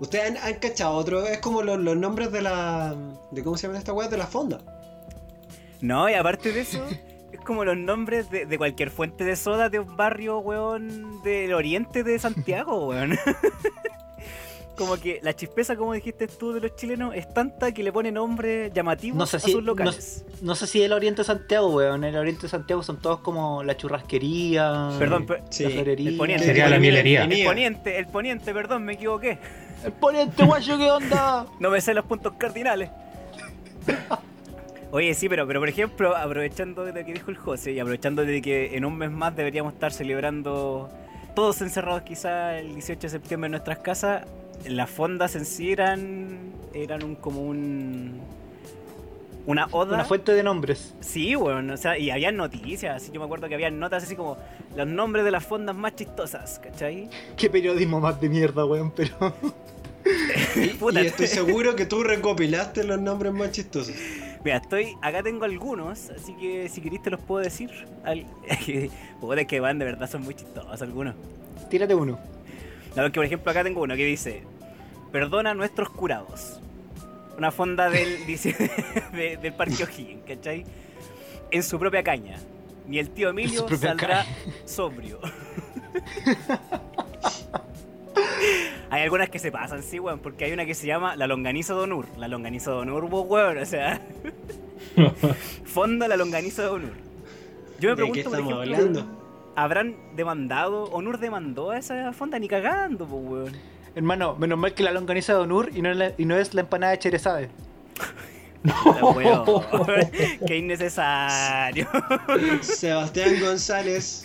[0.00, 2.96] Ustedes han, cachado otro, es como los, nombres de la.
[3.30, 4.10] de ¿Cómo se llama esta weón?
[4.10, 4.60] De la fonda.
[5.80, 6.84] No, y aparte de eso,
[7.32, 11.52] es como los nombres de, de, cualquier fuente de soda de un barrio, weón, del
[11.52, 13.18] oriente de Santiago, weón.
[14.76, 18.10] como que la chispeza, como dijiste tú, de los chilenos es tanta que le pone
[18.10, 20.24] nombre llamativo a sus locales.
[20.40, 22.04] No, sé si el Oriente de Santiago, weón.
[22.04, 24.90] En el Oriente de Santiago son todos como la churrasquería.
[24.98, 26.10] Perdón, la florería.
[26.10, 26.44] El poniente.
[26.44, 27.24] Sería la mielería.
[27.24, 29.38] El poniente, el poniente, perdón, me equivoqué.
[29.84, 31.46] El poniente, guayo, ¿qué onda?
[31.60, 32.90] no me sé los puntos cardinales.
[34.92, 38.24] Oye, sí, pero, pero por ejemplo, aprovechando de lo que dijo el José y aprovechando
[38.24, 40.90] de que en un mes más deberíamos estar celebrando
[41.34, 44.26] todos encerrados quizá el 18 de septiembre en nuestras casas,
[44.66, 48.20] las fondas en sí eran, eran un, como un...
[49.44, 49.94] Una oda.
[49.94, 50.94] Una fuente de nombres.
[51.00, 54.36] Sí, bueno, o sea, y había noticias, yo me acuerdo que había notas así como
[54.76, 57.08] los nombres de las fondas más chistosas, ¿cachai?
[57.36, 59.34] Qué periodismo más de mierda, weón, pero...
[60.56, 63.96] y, estoy seguro que tú recopilaste los nombres más chistosos.
[64.44, 67.70] Mira, estoy, acá tengo algunos, así que si querés te los puedo decir.
[68.04, 68.26] Al,
[69.46, 71.14] que van, de verdad son muy chistosos algunos.
[71.68, 72.18] Tírate uno.
[72.96, 74.42] No, que por ejemplo acá tengo uno que dice,
[75.12, 76.58] perdona a nuestros curados.
[77.38, 78.54] una fonda del, dice,
[79.12, 80.64] de- del Parque O'Higgins, ¿cachai?
[81.50, 82.36] En su propia caña.
[82.86, 84.24] Ni el tío Emilio saldrá
[84.64, 85.20] sobrio.
[88.90, 91.74] hay algunas que se pasan, sí, weón, porque hay una que se llama La Longaniza
[91.74, 92.06] de Onur.
[92.18, 94.00] La Longaniza de Onur, weón, o sea.
[95.64, 96.92] fonda La Longaniza de Onur.
[97.80, 99.21] Yo me ¿De qué pregunto, por estamos ejemplo, hablando?
[99.56, 103.52] ¿Habrán demandado, Onur demandó a esa fonda ni cagando, pues, weón?
[103.94, 106.54] Hermano, menos mal que la longaniza de Onur y no, es la- y no es
[106.54, 107.48] la empanada de Cherezade.
[108.64, 109.44] La weón.
[110.46, 111.88] Qué innecesario.
[112.62, 114.24] Sebastián González,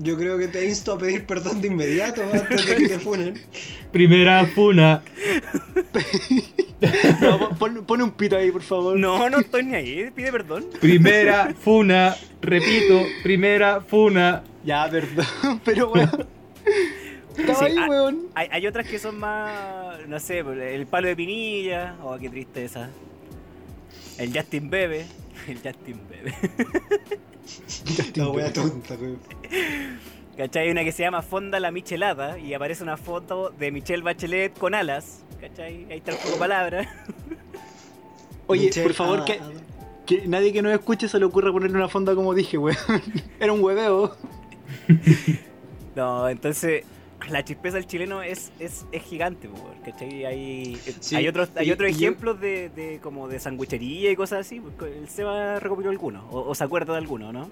[0.00, 3.40] yo creo que te insto a pedir perdón de inmediato antes de que te funen.
[3.92, 5.02] Primera funa.
[7.20, 7.50] No,
[7.86, 8.98] pon- un pito ahí, por favor.
[8.98, 10.66] No, no estoy ni ahí, pide perdón.
[10.80, 12.16] Primera funa.
[12.40, 14.42] Repito, primera funa.
[14.64, 16.26] Ya, perdón, pero weón.
[17.36, 18.26] Estaba Sí, ahí, ah, weón.
[18.34, 22.90] Hay, hay otras que son más, no sé, el palo de pinilla, oh, qué tristeza.
[24.18, 25.06] El Justin Bebe,
[25.48, 26.34] el Justin Bebe.
[28.14, 29.18] La wea tonta, weón.
[30.36, 30.64] ¿Cachai?
[30.64, 34.56] Hay una que se llama Fonda la Michelada y aparece una foto de Michelle Bachelet
[34.58, 35.24] con alas.
[35.40, 35.86] ¿Cachai?
[35.90, 36.88] Ahí está el juego de palabras.
[38.46, 39.50] Oye, Michelle, por favor, ah, que, ah,
[40.06, 42.76] que nadie que nos escuche se le ocurra ponerle una fonda como dije, weón.
[43.40, 44.16] Era un hueveo.
[45.94, 46.84] No, entonces
[47.28, 49.50] la chispeza del chileno es, es, es gigante,
[49.84, 50.24] ¿cachai?
[50.24, 54.10] Hay, Sí, hay otros, hay y- otros y yo- ejemplos de, de como de sanguichería
[54.10, 54.58] y cosas así.
[54.60, 57.50] pues, El Seba recopiló algunos, o, o se acuerda de alguno, ¿no?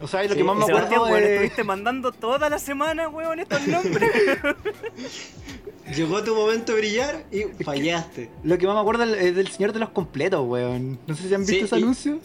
[0.00, 1.28] O sea, lo Sí, que más me acuerdo weón, es...
[1.30, 4.10] estuviste mandando toda la semana, weón, estos nombres.
[5.96, 8.30] Llegó tu momento de brillar y fallaste.
[8.44, 10.98] Lo que más me acuerdo es del señor de los completos, weón.
[11.06, 12.18] No sé si han visto Sí, ese y- anuncio.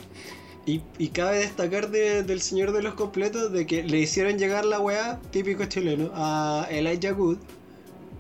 [0.68, 4.66] Y, y cabe destacar de- del señor de los completos de que le hicieron llegar
[4.66, 7.38] la weá, típico chileno, a Elijah Good.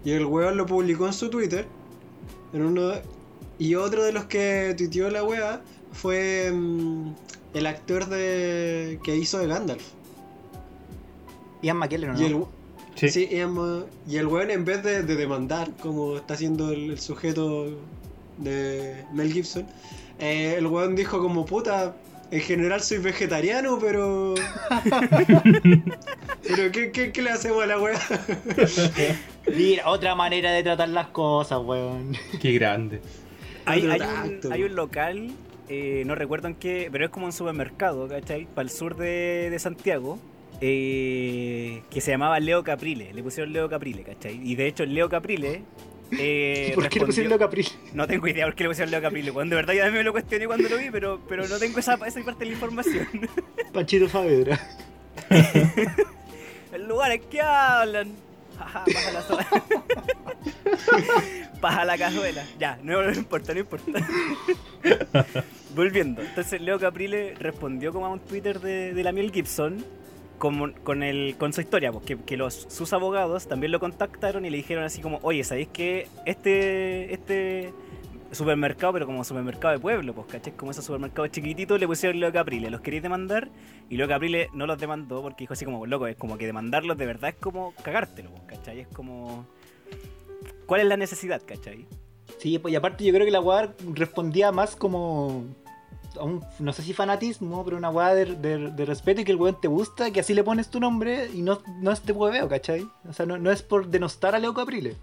[0.03, 1.65] Y el weón lo publicó en su Twitter.
[2.53, 2.93] En uno,
[3.57, 7.13] y otro de los que tuiteó la weá fue mm,
[7.55, 9.83] el actor de que hizo de Gandalf.
[11.61, 12.21] Ian McKellen, ¿o ¿no?
[12.21, 12.43] Y el,
[12.95, 13.09] Sí.
[13.09, 13.35] sí, y
[14.11, 17.67] y el weón en vez de, de demandar, como está haciendo el, el sujeto
[18.37, 19.65] de Mel Gibson,
[20.19, 21.93] eh, el weón dijo como puta,
[22.31, 24.35] en general soy vegetariano, pero...
[26.47, 27.99] pero ¿qué, qué, qué le hacemos a la weá?
[29.55, 32.15] Mira, otra manera de tratar las cosas, weón.
[32.41, 33.01] Qué grande.
[33.65, 35.31] hay, hay un, hay un local,
[35.69, 38.45] eh, no recuerdo en qué, pero es como un supermercado, ¿cachai?
[38.45, 40.19] Para el sur de, de Santiago.
[40.61, 44.39] eh, que se llamaba Leo Caprile, le pusieron Leo Caprile, ¿cachai?
[44.43, 45.63] Y de hecho el Leo Caprile
[46.11, 47.67] eh, ¿Por qué le pusieron respondió- lo Capril?
[47.93, 50.03] No tengo idea por qué le pusieron Leo Caprile, cuando de verdad yo también me
[50.05, 53.07] lo cuestioné cuando lo vi, pero, pero no tengo esa, esa parte de la información.
[53.73, 54.59] Panchito Saavedra.
[56.73, 58.11] El lugar en que hablan.
[58.57, 59.47] Jaja, Baja la sola.
[61.61, 62.43] Baja la cazuela.
[62.59, 63.91] Ya, no, no importa, no importa.
[65.75, 66.21] Volviendo.
[66.21, 69.83] Entonces Leo Caprile respondió como a un Twitter de, de la Miel Gibson
[70.37, 74.45] con, con, el, con su historia, pues, que, que los, sus abogados también lo contactaron
[74.45, 77.73] y le dijeron así como, oye, ¿sabéis que este, este
[78.35, 80.53] supermercado, pero como supermercado de pueblo, pues, ¿cachai?
[80.53, 83.49] Como esos supermercados chiquititos, le pusieron Leo Caprile, ¿los queréis demandar?
[83.89, 86.97] Y Leo Caprile no los demandó porque dijo así como, loco, es como que demandarlos
[86.97, 88.81] de verdad es como cagártelo, pues, ¿cachai?
[88.81, 89.47] Es como...
[90.65, 91.87] ¿Cuál es la necesidad, cachai?
[92.39, 95.45] Sí, pues y aparte yo creo que la weá respondía más como
[96.19, 99.67] un, no sé si fanatismo, pero una weá de respeto y que el weón te
[99.67, 102.87] gusta, que así le pones tu nombre y no, no es de hueveo, ¿cachai?
[103.07, 104.95] O sea, no, no es por denostar a Leo Caprile,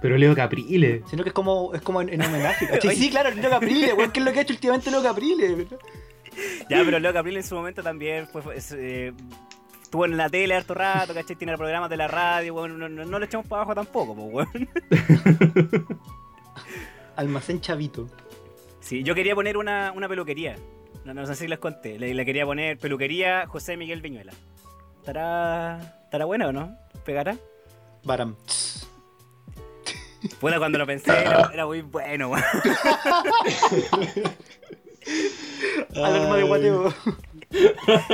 [0.00, 1.02] Pero Leo Caprile.
[1.10, 2.68] sino que es como, es como en, en homenaje.
[2.94, 5.78] Sí, claro, Leo Caprile, weón, que es lo que ha hecho últimamente Leo Caprile, ¿verdad?
[6.70, 9.12] Ya, pero Leo Caprile en su momento también fue, fue- es, eh,
[9.82, 11.34] estuvo en la tele harto rato, ¿cachai?
[11.36, 14.46] Tiene programas de la radio, bueno, no, no, no le echamos para abajo tampoco, pues,
[14.54, 14.68] weón.
[17.16, 18.08] Almacén Chavito.
[18.80, 20.56] Sí, yo quería poner una, una peluquería.
[21.04, 21.98] No, no sé si les conté.
[21.98, 24.32] Le, le quería poner peluquería José Miguel Viñuela.
[24.98, 26.76] ¿Estará, ¿Estará buena o no?
[27.04, 27.36] ¿Pegará?
[28.04, 28.36] Baram.
[30.40, 32.44] Bueno, cuando lo pensé era, era muy bueno, weón.
[35.94, 36.94] Alarma de guateo.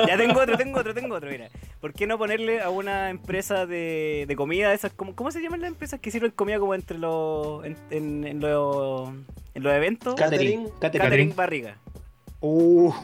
[0.06, 1.48] Ya tengo otro, tengo otro, tengo otro, mira.
[1.80, 5.60] ¿Por qué no ponerle a una empresa de, de comida, esas, como, ¿cómo se llaman
[5.60, 9.08] las empresas que sirven comida como entre los, en, en, en los,
[9.54, 10.14] en los eventos?
[10.14, 10.68] Catering.
[10.80, 11.04] Catering.
[11.04, 11.76] Catering barriga.
[12.40, 12.92] Uh,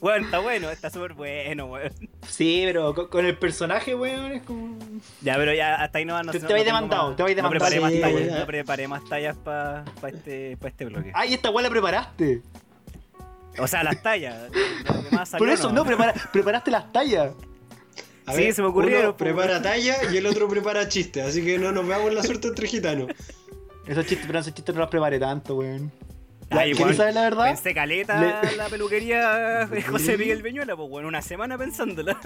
[0.00, 1.92] Bueno, está bueno, está súper bueno, weón.
[2.26, 4.78] sí, pero con, con el personaje, weón, es como...
[5.20, 7.22] Ya, pero ya hasta ahí no no Te- no- te vais no demandado, más- te
[7.22, 7.50] vais No demandado.
[7.70, 8.38] preparé más Sí, tallas, ya.
[8.40, 11.12] no preparé más tallas para este, pa este bloque.
[11.14, 12.42] Ay, esta weá la preparaste.
[13.58, 14.36] O sea, las tallas.
[15.36, 17.32] Por eso, no, prepara- preparaste las tallas.
[18.26, 21.58] A Sí, se me Uno po, prepara talla y el otro prepara chiste, así que
[21.58, 23.08] no nos veamos la suerte entre gitanos.
[23.86, 25.90] Esos chistes, pero esos chistes no los preparé tanto, weón.
[26.50, 26.76] Ya, igual.
[26.76, 27.44] ¿Quieres saber la verdad?
[27.46, 32.18] Pensé caleta la peluquería de José Miguel Beñuela, pues bueno, una semana pensándola.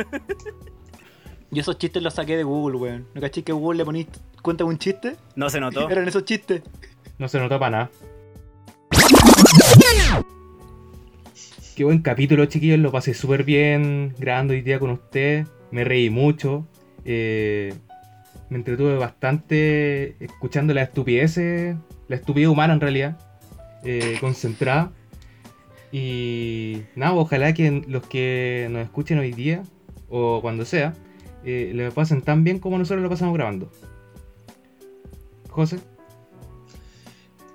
[1.51, 3.07] Yo esos chistes los saqué de Google, weón.
[3.15, 4.07] ¿No caché que Google le ponís
[4.43, 5.17] cuenta un chiste?
[5.37, 5.89] No se notó.
[5.89, 6.63] Eran esos chistes.
[7.19, 7.91] No se notó para nada.
[11.77, 12.79] Qué buen capítulo, chiquillos.
[12.79, 15.47] Lo pasé súper bien grabando hoy día con usted.
[15.71, 16.67] Me reí mucho.
[17.05, 17.75] Eh,
[18.49, 21.77] me entretuve bastante escuchando las estupideces,
[22.09, 23.19] la estupidez humana en realidad,
[23.85, 24.93] eh, concentrada.
[25.93, 29.63] Y nada, ojalá que los que nos escuchen hoy día,
[30.09, 30.95] o cuando sea,
[31.45, 33.71] eh, le pasen tan bien como nosotros lo pasamos grabando.
[35.51, 35.79] José.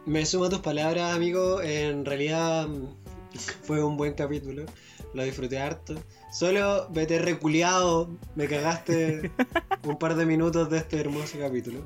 [0.05, 1.61] Me sumo a tus palabras, amigo.
[1.61, 2.67] En realidad
[3.63, 4.63] fue un buen capítulo.
[5.13, 5.95] Lo disfruté harto.
[6.31, 8.09] Solo vete reculeado.
[8.35, 9.31] Me cagaste
[9.83, 11.79] un par de minutos de este hermoso capítulo.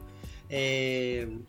[0.50, 1.40] Eh,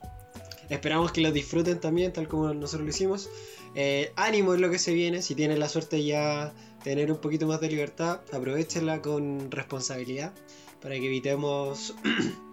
[0.69, 3.31] esperamos que lo disfruten también, tal como nosotros lo hicimos.
[3.75, 5.23] Eh, ánimo es lo que se viene.
[5.23, 6.53] Si tienen la suerte ya
[6.83, 10.33] tener un poquito más de libertad, aprovechenla con responsabilidad
[10.81, 11.95] para que evitemos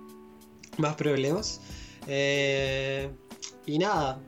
[0.78, 1.62] más problemas.
[2.08, 3.10] Eh,
[3.66, 4.20] y nada,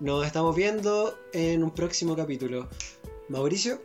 [0.00, 2.68] nos estamos viendo en un próximo capítulo.
[3.28, 3.80] Mauricio,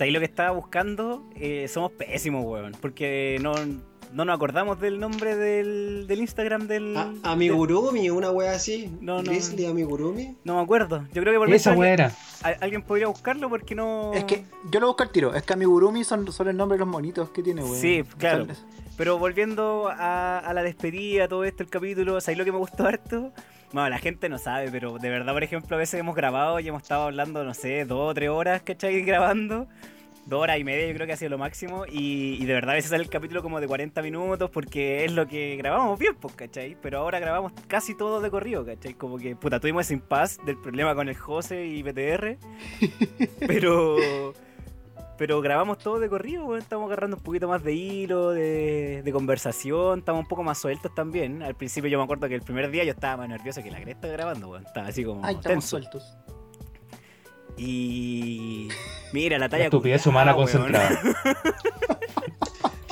[0.00, 1.28] ¿Sabéis lo que estaba buscando?
[1.34, 2.72] Eh, somos pésimos, weón.
[2.80, 3.52] Porque no,
[4.12, 6.96] no nos acordamos del nombre del, del Instagram del.
[6.96, 8.90] a- Amigurumi, una wea así.
[9.00, 9.30] No, no.
[9.30, 10.36] Grizzly Amigurumi.
[10.44, 11.06] No me acuerdo.
[11.12, 12.12] Yo creo que por Esa alguien, weá era.
[12.60, 14.12] alguien podría buscarlo porque no.
[14.14, 15.34] Es que yo lo busco al tiro.
[15.34, 17.76] Es que Amigurumi son, son el nombre de los monitos que tiene, weón.
[17.76, 18.46] Sí, claro.
[18.46, 18.56] Son-
[18.96, 22.86] Pero volviendo a, a la despedida, todo esto, el capítulo, ¿sabéis lo que me gustó
[22.86, 23.32] harto?
[23.72, 26.66] Bueno, la gente no sabe, pero de verdad, por ejemplo, a veces hemos grabado y
[26.66, 29.00] hemos estado hablando, no sé, dos o tres horas, ¿cachai?
[29.02, 29.68] Grabando.
[30.26, 31.86] Dos horas y media, yo creo que ha sido lo máximo.
[31.86, 35.12] Y, y de verdad, a veces sale el capítulo como de 40 minutos porque es
[35.12, 36.76] lo que grabamos bien, pues, ¿cachai?
[36.80, 38.94] Pero ahora grabamos casi todo de corrido, ¿cachai?
[38.94, 42.36] Como que, puta, tuvimos ese impasse del problema con el José y BTR.
[43.46, 43.96] pero.
[45.18, 46.60] Pero grabamos todo de corrido, weón.
[46.62, 49.98] Estamos agarrando un poquito más de hilo, de, de conversación.
[49.98, 51.42] Estamos un poco más sueltos también.
[51.42, 53.82] Al principio yo me acuerdo que el primer día yo estaba más nervioso que la
[53.82, 54.64] cresta grabando, weón.
[54.64, 55.68] Estaba así como Ay, estamos tenso.
[55.68, 56.16] sueltos.
[57.62, 58.68] Y...
[59.12, 59.64] Mira, la La talla...
[59.64, 60.50] estupidez culiada, humana weón.
[60.50, 61.00] concentrada.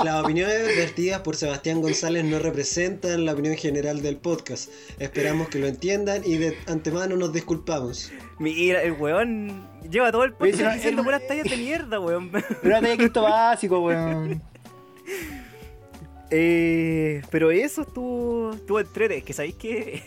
[0.05, 4.71] Las opiniones vertidas por Sebastián González no representan la opinión general del podcast.
[4.99, 8.13] Esperamos que lo entiendan y de antemano nos disculpamos.
[8.39, 12.31] Mira, el weón lleva todo el podcast diciendo puras tallas de mierda, weón.
[12.31, 14.43] Pero una talla quinto básico, weón.
[16.31, 19.17] Eh, pero eso estuvo, estuvo entrete.
[19.17, 20.03] Es que sabéis que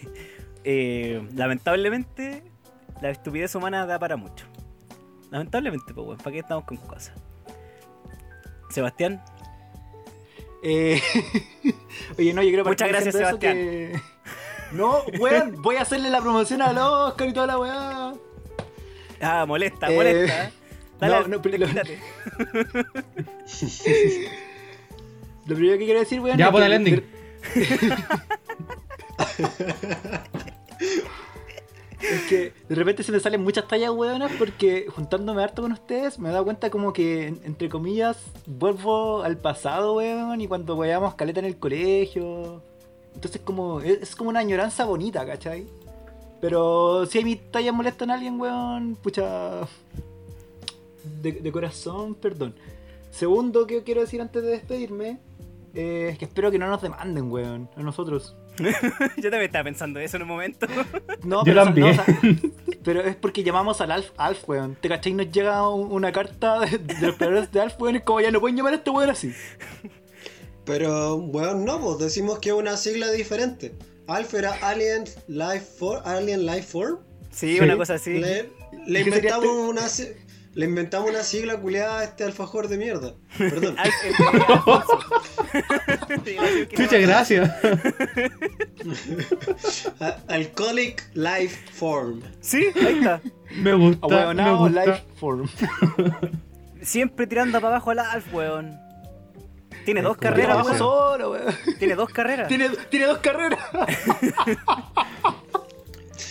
[0.64, 2.43] eh, lamentablemente
[3.01, 4.45] la estupidez humana da para mucho.
[5.32, 6.17] Lamentablemente, pues, weón.
[6.19, 7.13] ¿Para qué estamos con cosas?
[8.69, 9.21] Sebastián,
[10.63, 11.01] Eh,
[12.19, 13.99] Oye, no, yo creo Muchas gracias, Que...
[14.71, 18.13] No, weón, voy a hacerle la promoción al Oscar y toda la weá.
[19.21, 20.51] ah, molesta, Eh, molesta.
[20.99, 21.67] Dale, no, no, pero lo-.
[25.47, 26.38] Lo primero que quiero decir, weón.
[26.38, 27.03] Ya pon el ending.
[32.01, 36.17] Es que de repente se me salen muchas tallas weonas porque juntándome harto con ustedes
[36.19, 40.75] me he dado cuenta como que, en- entre comillas, vuelvo al pasado, weón, y cuando
[40.75, 42.61] weábamos caleta en el colegio.
[43.13, 45.65] Entonces como, es, como una añoranza bonita, ¿cachai?
[46.39, 49.61] Pero si hay mis tallas molestan a alguien, weón, pucha...
[51.21, 52.55] De, de corazón, perdón.
[53.11, 55.19] Segundo que quiero decir antes de despedirme,
[55.73, 58.35] eh, es que espero que no nos demanden, weón, a nosotros.
[59.17, 60.67] Yo también estaba pensando eso en un momento.
[61.23, 61.95] No, Yo pero, también.
[61.95, 62.17] no, o sea,
[62.83, 64.75] pero es porque llamamos al Alf, Alf, weón.
[64.81, 65.13] ¿Te cachai?
[65.13, 67.95] Nos llega un- una carta de, de los creadores de Alf, weón.
[67.97, 69.33] Es como ya no pueden llamar a este weón así.
[70.65, 73.73] Pero, weón, no, pues decimos que es una sigla diferente.
[74.07, 76.01] Alpha era Alien Life Form.
[76.05, 76.99] Alien Life Form.
[77.31, 77.59] Sí, Sí.
[77.59, 78.13] una cosa así.
[78.19, 78.49] Le,
[78.87, 79.69] le ¿Y qué sería inventamos este?
[79.69, 79.89] una
[80.53, 83.13] le inventamos una sigla culiada a este alfajor de mierda.
[83.37, 83.75] Perdón.
[83.79, 84.99] Al- el- el- Alfonso.
[86.23, 86.83] Te iba a decir que no.
[86.83, 87.51] Muchas gracias.
[90.27, 92.21] Alcoholic Life Form.
[92.41, 93.21] Sí, ahí está.
[93.55, 94.07] Me gusta.
[94.33, 94.85] gusta.
[94.85, 95.47] Life Form.
[96.81, 98.79] Siempre tirando para abajo al Alf, weón.
[99.85, 100.77] Tiene dos carreras, weón.
[100.77, 101.55] solo, weón.
[101.79, 102.47] Tiene dos carreras.
[102.47, 103.59] Tiene, tiene dos carreras.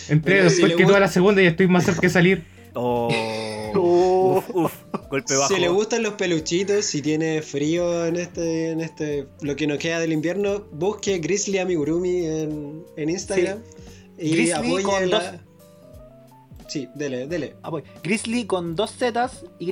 [0.07, 2.45] Si después le que gusta- toda la segunda y estoy más cerca de salir.
[2.73, 3.09] Oh.
[3.75, 4.37] Oh.
[4.37, 4.73] Uf, uf.
[5.09, 5.53] Golpe bajo.
[5.53, 9.77] Si le gustan los peluchitos, si tiene frío en este, en este, lo que nos
[9.77, 13.59] queda del invierno, busque Grizzly Amigurumi en, en Instagram
[14.17, 15.19] y Grizzly apoye con la...
[15.31, 15.41] dos-
[16.67, 17.55] Sí, dele, dele.
[18.01, 19.71] Grizzly con dos zetas, Y,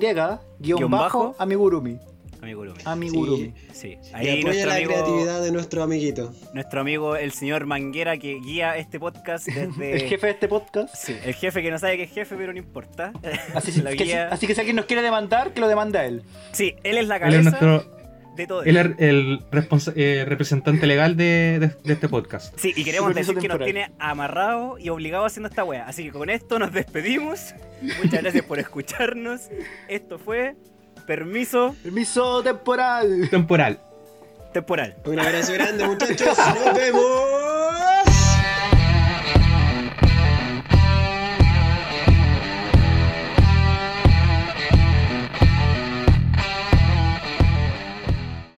[0.59, 1.35] guion Guión bajo, bajo.
[1.39, 1.97] Amigurumi.
[2.41, 2.79] Amigurumi.
[2.85, 3.53] Amigurumi.
[3.73, 3.97] Sí.
[4.01, 6.33] Y Ahí apoya nuestro la amigo, creatividad de nuestro amiguito.
[6.53, 9.93] nuestro amigo, el señor Manguera, que guía este podcast desde.
[9.93, 10.95] El jefe de este podcast.
[10.95, 13.11] Sí, el jefe que no sabe que es jefe, pero no importa.
[13.53, 16.05] Así, La que, guía- así que si alguien nos quiere demandar, que lo demande a
[16.05, 16.23] él.
[16.53, 17.99] Sí, él es la Él cabeza es nuestro.
[18.35, 18.63] de todo.
[18.63, 19.39] Él es el
[19.95, 22.57] eh, representante legal de, de- de este podcast.
[22.57, 25.85] Sí, y queremos decir que nos tiene amarrado y obligado haciendo esta wea.
[25.87, 27.53] Así que con esto nos despedimos.
[28.01, 29.49] Muchas gracias por escucharnos.
[29.89, 30.55] Esto fue
[31.09, 33.27] Permiso Permiso temporal.
[33.31, 33.79] Temporal.
[34.53, 34.95] Temporal.
[35.05, 36.37] Un abrazo grande, muchachos.
[36.37, 37.98] Nos vemos.